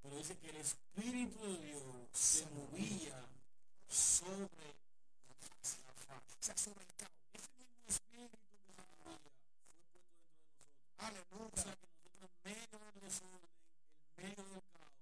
Pero 0.02 0.16
dice 0.16 0.38
que 0.38 0.50
el 0.50 0.56
Espíritu 0.56 1.44
de 1.44 1.58
Dios 1.58 1.82
se 2.12 2.46
movía 2.46 3.28
sobre 3.88 4.48
la 4.48 4.79
se 6.40 6.52
ha 6.52 6.56
surrencado. 6.56 7.10
Ese 7.32 7.48
mismo 7.58 7.76
espíritu 7.86 8.36
de 8.36 8.46
sabiduría 8.46 8.84
fue 8.88 9.02
puesto 9.06 9.30
dentro 9.30 9.54
de 9.54 9.90
nosotros. 9.90 10.10
Aleluya. 10.98 11.50
O 11.52 11.56
sea 11.56 11.74
que 11.76 11.86
nosotros 11.86 12.20
en 12.20 12.50
medio 12.50 12.78
del 12.78 13.00
desorden, 13.00 13.50
en 14.00 14.24
medio 14.24 14.44
del 14.44 14.62
caos, 14.72 14.94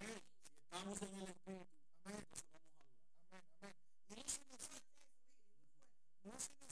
¿eh? 0.00 0.20
si 0.42 0.52
estamos 0.52 1.02
en 1.02 1.14
el 1.14 1.28
espíritu, 1.28 1.74
amén. 2.04 2.18
Entonces 2.20 2.48
vamos 2.50 2.70
a 2.70 2.80
adorar. 2.80 3.04
Amén, 3.32 3.46
amén. 3.60 3.74
Y 4.08 4.14
no 4.14 4.22
significa, 4.28 4.80
no 6.24 6.32
significa 6.38 6.63